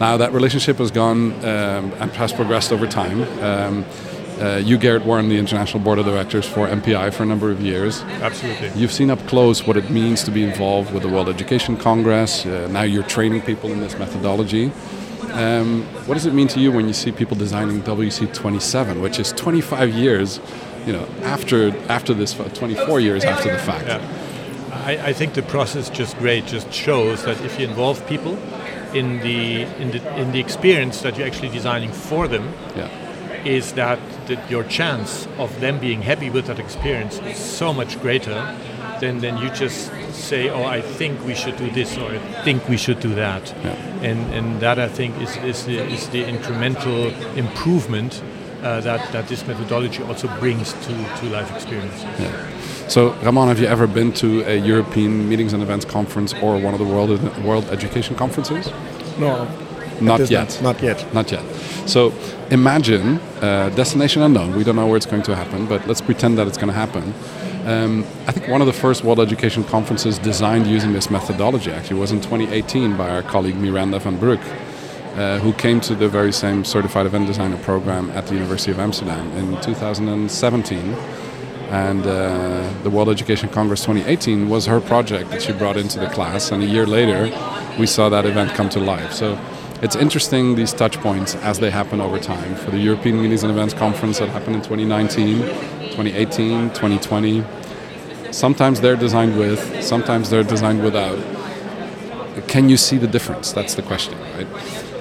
Now 0.00 0.16
that 0.16 0.32
relationship 0.32 0.78
has 0.78 0.90
gone 0.90 1.32
um, 1.44 1.92
and 2.00 2.10
has 2.12 2.32
progressed 2.32 2.72
over 2.72 2.86
time. 2.86 3.22
Um, 3.42 3.84
uh, 4.40 4.56
you, 4.56 4.76
Gerrit, 4.76 5.04
were 5.04 5.18
on 5.18 5.28
the 5.28 5.38
international 5.38 5.80
board 5.84 6.00
of 6.00 6.06
directors 6.06 6.44
for 6.44 6.66
MPI 6.66 7.12
for 7.12 7.22
a 7.22 7.26
number 7.26 7.52
of 7.52 7.60
years. 7.60 8.02
Absolutely. 8.02 8.70
You've 8.74 8.90
seen 8.90 9.08
up 9.08 9.24
close 9.28 9.64
what 9.66 9.76
it 9.76 9.88
means 9.88 10.24
to 10.24 10.32
be 10.32 10.42
involved 10.42 10.92
with 10.92 11.04
the 11.04 11.08
World 11.08 11.28
Education 11.28 11.76
Congress. 11.76 12.44
Uh, 12.44 12.66
now 12.72 12.82
you're 12.82 13.04
training 13.04 13.42
people 13.42 13.70
in 13.70 13.78
this 13.78 13.96
methodology. 13.98 14.72
Um, 15.32 15.84
what 16.06 16.14
does 16.14 16.26
it 16.26 16.34
mean 16.34 16.48
to 16.48 16.60
you 16.60 16.72
when 16.72 16.88
you 16.88 16.92
see 16.92 17.12
people 17.12 17.36
designing 17.36 17.82
WC27, 17.82 19.00
which 19.00 19.20
is 19.20 19.32
25 19.32 19.90
years 19.90 20.40
you 20.86 20.92
know, 20.92 21.06
after 21.22 21.76
after 21.88 22.14
this, 22.14 22.34
24 22.34 23.00
years 23.00 23.24
after 23.24 23.50
the 23.50 23.58
fact. 23.58 23.86
Yeah. 23.86 24.22
I, 24.84 25.08
I 25.08 25.12
think 25.12 25.34
the 25.34 25.42
process 25.42 25.88
just 25.90 26.16
great. 26.18 26.46
Just 26.46 26.72
shows 26.72 27.24
that 27.24 27.40
if 27.42 27.58
you 27.58 27.68
involve 27.68 28.04
people 28.06 28.36
in 28.94 29.20
the 29.20 29.62
in 29.80 29.90
the 29.92 30.20
in 30.20 30.32
the 30.32 30.40
experience 30.40 31.02
that 31.02 31.16
you're 31.16 31.26
actually 31.26 31.50
designing 31.50 31.92
for 31.92 32.26
them, 32.28 32.52
yeah. 32.76 32.88
is 33.44 33.72
that, 33.74 33.98
that 34.26 34.50
your 34.50 34.64
chance 34.64 35.26
of 35.38 35.60
them 35.60 35.78
being 35.78 36.02
happy 36.02 36.30
with 36.30 36.46
that 36.46 36.58
experience 36.58 37.18
is 37.20 37.38
so 37.38 37.72
much 37.72 38.00
greater 38.00 38.34
than 39.00 39.18
than 39.20 39.38
you 39.38 39.50
just 39.50 39.92
say, 40.12 40.48
oh, 40.48 40.64
I 40.64 40.80
think 40.80 41.24
we 41.24 41.34
should 41.34 41.56
do 41.56 41.70
this 41.70 41.96
or 41.96 42.10
I 42.10 42.18
think 42.44 42.68
we 42.68 42.76
should 42.76 43.00
do 43.00 43.14
that. 43.14 43.54
Yeah. 43.62 43.74
And 44.02 44.34
and 44.34 44.60
that 44.60 44.78
I 44.78 44.88
think 44.88 45.20
is 45.20 45.36
is 45.36 45.64
the, 45.66 45.78
is 45.78 46.08
the 46.08 46.24
incremental 46.24 47.12
improvement 47.36 48.22
uh, 48.62 48.80
that, 48.80 49.12
that 49.12 49.28
this 49.28 49.46
methodology 49.46 50.02
also 50.04 50.28
brings 50.38 50.72
to, 50.72 50.94
to 51.16 51.26
life 51.26 51.52
experience. 51.54 52.02
Yeah. 52.18 52.88
So, 52.88 53.12
Ramon, 53.22 53.48
have 53.48 53.58
you 53.58 53.66
ever 53.66 53.86
been 53.86 54.12
to 54.14 54.42
a 54.42 54.56
European 54.56 55.28
Meetings 55.28 55.52
and 55.52 55.62
Events 55.62 55.84
Conference 55.84 56.34
or 56.34 56.58
one 56.58 56.74
of 56.74 56.78
the 56.78 56.86
World, 56.86 57.10
World 57.44 57.64
Education 57.70 58.16
Conferences? 58.16 58.70
No. 59.18 59.48
Not 60.00 60.30
yet. 60.30 60.60
Not, 60.62 60.62
not, 60.62 60.82
yet. 60.82 61.14
Not 61.14 61.32
yet. 61.32 61.44
So, 61.86 62.12
imagine 62.50 63.18
uh, 63.40 63.70
destination 63.70 64.22
unknown. 64.22 64.56
We 64.56 64.64
don't 64.64 64.76
know 64.76 64.86
where 64.86 64.96
it's 64.96 65.06
going 65.06 65.22
to 65.24 65.34
happen, 65.34 65.66
but 65.66 65.86
let's 65.86 66.00
pretend 66.00 66.38
that 66.38 66.46
it's 66.46 66.58
going 66.58 66.68
to 66.68 66.74
happen. 66.74 67.14
Um, 67.66 68.04
I 68.26 68.32
think 68.32 68.48
one 68.48 68.60
of 68.60 68.66
the 68.66 68.72
first 68.72 69.04
World 69.04 69.20
Education 69.20 69.62
Conferences 69.64 70.18
designed 70.18 70.66
using 70.66 70.92
this 70.92 71.10
methodology 71.10 71.70
actually 71.70 72.00
was 72.00 72.10
in 72.10 72.20
2018 72.20 72.96
by 72.96 73.08
our 73.08 73.22
colleague 73.22 73.56
Miranda 73.56 74.00
van 74.00 74.18
Broek 74.18 74.40
uh, 75.14 75.38
who 75.38 75.52
came 75.52 75.80
to 75.80 75.94
the 75.94 76.08
very 76.08 76.32
same 76.32 76.64
certified 76.64 77.06
event 77.06 77.26
designer 77.26 77.58
program 77.58 78.10
at 78.10 78.26
the 78.26 78.34
University 78.34 78.70
of 78.70 78.78
Amsterdam 78.78 79.30
in 79.36 79.60
2017. 79.60 80.94
And 81.70 82.06
uh, 82.06 82.70
the 82.82 82.90
World 82.90 83.08
Education 83.08 83.48
Congress 83.48 83.80
2018 83.80 84.48
was 84.48 84.66
her 84.66 84.80
project 84.80 85.30
that 85.30 85.42
she 85.42 85.52
brought 85.52 85.76
into 85.76 85.98
the 85.98 86.08
class, 86.08 86.50
and 86.50 86.62
a 86.62 86.66
year 86.66 86.86
later, 86.86 87.24
we 87.78 87.86
saw 87.86 88.08
that 88.10 88.26
event 88.26 88.52
come 88.52 88.68
to 88.70 88.80
life. 88.80 89.12
So 89.12 89.38
it's 89.82 89.96
interesting 89.96 90.54
these 90.54 90.72
touch 90.72 90.98
points 91.00 91.34
as 91.36 91.58
they 91.58 91.70
happen 91.70 92.00
over 92.00 92.18
time. 92.18 92.54
For 92.56 92.70
the 92.70 92.78
European 92.78 93.20
Meetings 93.20 93.42
and 93.42 93.50
Events 93.50 93.74
Conference 93.74 94.18
that 94.18 94.28
happened 94.28 94.56
in 94.56 94.62
2019, 94.62 95.38
2018, 95.38 96.68
2020, 96.70 97.44
sometimes 98.30 98.80
they're 98.80 98.96
designed 98.96 99.38
with, 99.38 99.82
sometimes 99.82 100.30
they're 100.30 100.44
designed 100.44 100.82
without. 100.82 101.18
Can 102.48 102.68
you 102.68 102.76
see 102.76 102.96
the 102.96 103.06
difference? 103.06 103.52
That's 103.52 103.74
the 103.74 103.82
question, 103.82 104.18
right? 104.36 104.91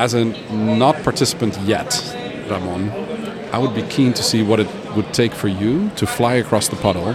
As 0.00 0.14
a 0.14 0.24
not 0.24 0.96
participant 1.02 1.58
yet, 1.60 1.92
Ramon, 2.48 2.88
I 3.52 3.58
would 3.58 3.74
be 3.74 3.82
keen 3.82 4.14
to 4.14 4.22
see 4.22 4.42
what 4.42 4.58
it 4.58 4.66
would 4.96 5.12
take 5.12 5.34
for 5.34 5.46
you 5.46 5.90
to 5.96 6.06
fly 6.06 6.36
across 6.36 6.68
the 6.68 6.76
puddle, 6.76 7.10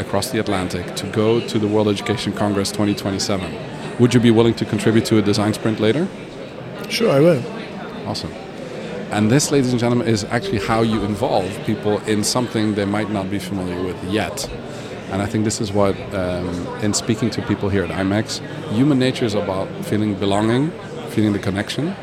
across 0.00 0.30
the 0.30 0.40
Atlantic, 0.40 0.96
to 0.96 1.06
go 1.06 1.38
to 1.46 1.56
the 1.56 1.68
World 1.68 1.86
Education 1.86 2.32
Congress 2.32 2.72
2027. 2.72 3.54
Would 4.00 4.12
you 4.12 4.18
be 4.18 4.32
willing 4.32 4.54
to 4.54 4.64
contribute 4.64 5.04
to 5.04 5.18
a 5.18 5.22
design 5.22 5.54
sprint 5.54 5.78
later? 5.78 6.08
Sure, 6.88 7.12
I 7.12 7.20
will. 7.20 7.44
Awesome. 8.08 8.32
And 9.12 9.30
this, 9.30 9.52
ladies 9.52 9.70
and 9.70 9.78
gentlemen, 9.78 10.08
is 10.08 10.24
actually 10.24 10.66
how 10.66 10.82
you 10.82 11.04
involve 11.04 11.64
people 11.64 11.98
in 12.08 12.24
something 12.24 12.74
they 12.74 12.86
might 12.86 13.10
not 13.10 13.30
be 13.30 13.38
familiar 13.38 13.80
with 13.84 14.02
yet. 14.04 14.50
And 15.12 15.22
I 15.22 15.26
think 15.26 15.44
this 15.44 15.60
is 15.60 15.72
what, 15.72 15.96
um, 16.12 16.66
in 16.82 16.92
speaking 16.92 17.30
to 17.30 17.42
people 17.42 17.68
here 17.68 17.84
at 17.84 17.90
IMEX, 17.90 18.40
human 18.70 18.98
nature 18.98 19.24
is 19.24 19.34
about 19.34 19.68
feeling 19.84 20.14
belonging 20.16 20.72
feeling 21.10 21.32
the 21.32 21.38
connection. 21.38 21.94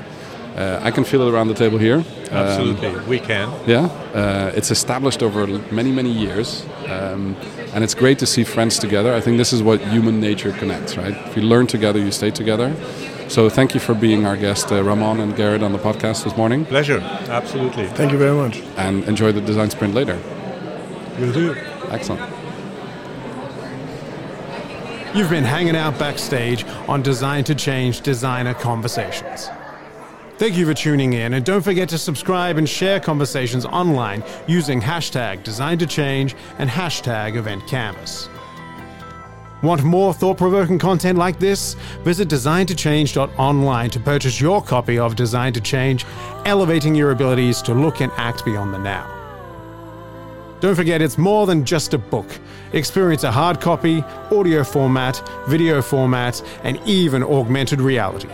Uh, 0.56 0.80
I 0.82 0.90
can 0.90 1.04
feel 1.04 1.22
it 1.22 1.32
around 1.32 1.50
the 1.50 1.54
table 1.54 1.78
here. 1.78 2.04
Absolutely, 2.32 2.88
um, 2.88 3.08
we 3.08 3.20
can. 3.20 3.48
Yeah, 3.68 3.86
uh, 4.14 4.52
it's 4.56 4.72
established 4.72 5.22
over 5.22 5.46
many, 5.72 5.92
many 5.92 6.12
years, 6.12 6.66
um, 6.88 7.36
and 7.74 7.84
it's 7.84 7.94
great 7.94 8.18
to 8.20 8.26
see 8.26 8.44
friends 8.44 8.80
together. 8.80 9.14
I 9.14 9.22
think 9.22 9.38
this 9.38 9.54
is 9.54 9.62
what 9.62 9.80
human 9.82 10.20
nature 10.20 10.52
connects, 10.54 10.98
right? 10.98 11.16
If 11.28 11.38
you 11.38 11.44
learn 11.44 11.68
together, 11.68 12.00
you 12.00 12.12
stay 12.12 12.32
together. 12.32 12.76
So 13.30 13.50
thank 13.50 13.76
you 13.76 13.80
for 13.80 13.94
being 13.94 14.26
our 14.26 14.36
guest, 14.36 14.72
uh, 14.72 14.84
Ramon 14.84 15.20
and 15.20 15.36
Gerrit, 15.36 15.62
on 15.62 15.74
the 15.74 15.78
podcast 15.80 16.24
this 16.24 16.36
morning. 16.36 16.66
Pleasure, 16.66 17.02
absolutely. 17.30 17.86
Thank 17.88 18.12
you 18.12 18.18
very 18.18 18.36
much. 18.36 18.62
And 18.78 19.04
enjoy 19.04 19.32
the 19.34 19.42
design 19.42 19.70
sprint 19.70 19.94
later. 19.94 20.18
Will 21.20 21.34
do. 21.34 21.56
Excellent. 21.92 22.37
You've 25.16 25.30
been 25.30 25.44
hanging 25.44 25.76
out 25.76 25.98
backstage 25.98 26.66
on 26.88 27.02
Design 27.02 27.44
to 27.46 27.56
Change 27.56 28.02
Designer 28.02 28.54
Conversations. 28.54 29.50
Thank 30.38 30.56
you 30.56 30.66
for 30.66 30.74
tuning 30.74 31.14
in, 31.14 31.34
and 31.34 31.44
don't 31.44 31.64
forget 31.64 31.90
to 31.90 31.98
subscribe 31.98 32.58
and 32.58 32.70
share 32.70 33.00
conversations 33.00 33.66
online 33.66 34.24
using 34.48 34.80
hashtag 34.82 35.44
Design 35.44 35.80
to 35.80 35.88
Change 35.88 36.36
and 36.60 36.70
hashtag 36.70 37.36
Event 37.36 37.66
Canvas. 37.68 38.30
Want 39.64 39.84
more 39.84 40.14
thought 40.14 40.38
provoking 40.38 40.78
content 40.78 41.18
like 41.18 41.40
this? 41.40 41.74
Visit 42.04 42.28
designtochange.online 42.28 43.90
to 43.90 44.00
purchase 44.00 44.40
your 44.40 44.62
copy 44.62 45.00
of 45.00 45.16
Design 45.16 45.54
to 45.54 45.62
Change, 45.62 46.06
elevating 46.46 46.94
your 46.94 47.10
abilities 47.10 47.62
to 47.64 47.74
look 47.74 48.02
and 48.02 48.12
act 48.18 48.46
beyond 48.46 48.74
the 48.74 48.78
now. 48.78 49.17
Don't 50.60 50.76
forget, 50.76 51.02
it's 51.02 51.18
more 51.18 51.46
than 51.46 51.64
just 51.64 51.94
a 51.94 51.98
book. 51.98 52.28
Experience 52.74 53.24
a 53.24 53.32
hard 53.32 53.62
copy, 53.62 54.04
audio 54.32 54.64
format, 54.64 55.22
video 55.48 55.82
format, 55.82 56.42
and 56.64 56.80
even 56.86 57.24
augmented 57.24 57.80
reality. 57.80 58.30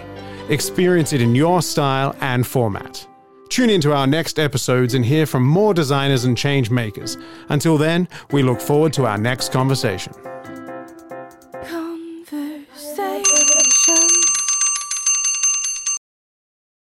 Experience 0.50 1.12
it 1.14 1.22
in 1.22 1.36
your 1.36 1.62
style 1.62 2.16
and 2.22 2.48
format. 2.48 3.06
Tune 3.50 3.70
into 3.70 3.94
our 3.94 4.08
next 4.08 4.40
episodes 4.40 4.94
and 4.94 5.06
hear 5.06 5.26
from 5.26 5.44
more 5.44 5.74
designers 5.74 6.24
and 6.26 6.38
change 6.38 6.72
makers. 6.72 7.18
Until 7.50 7.78
then, 7.78 8.08
we 8.32 8.42
look 8.42 8.60
forward 8.60 8.94
to 8.94 9.06
our 9.06 9.18
next 9.18 9.52
conversation. 9.52 10.14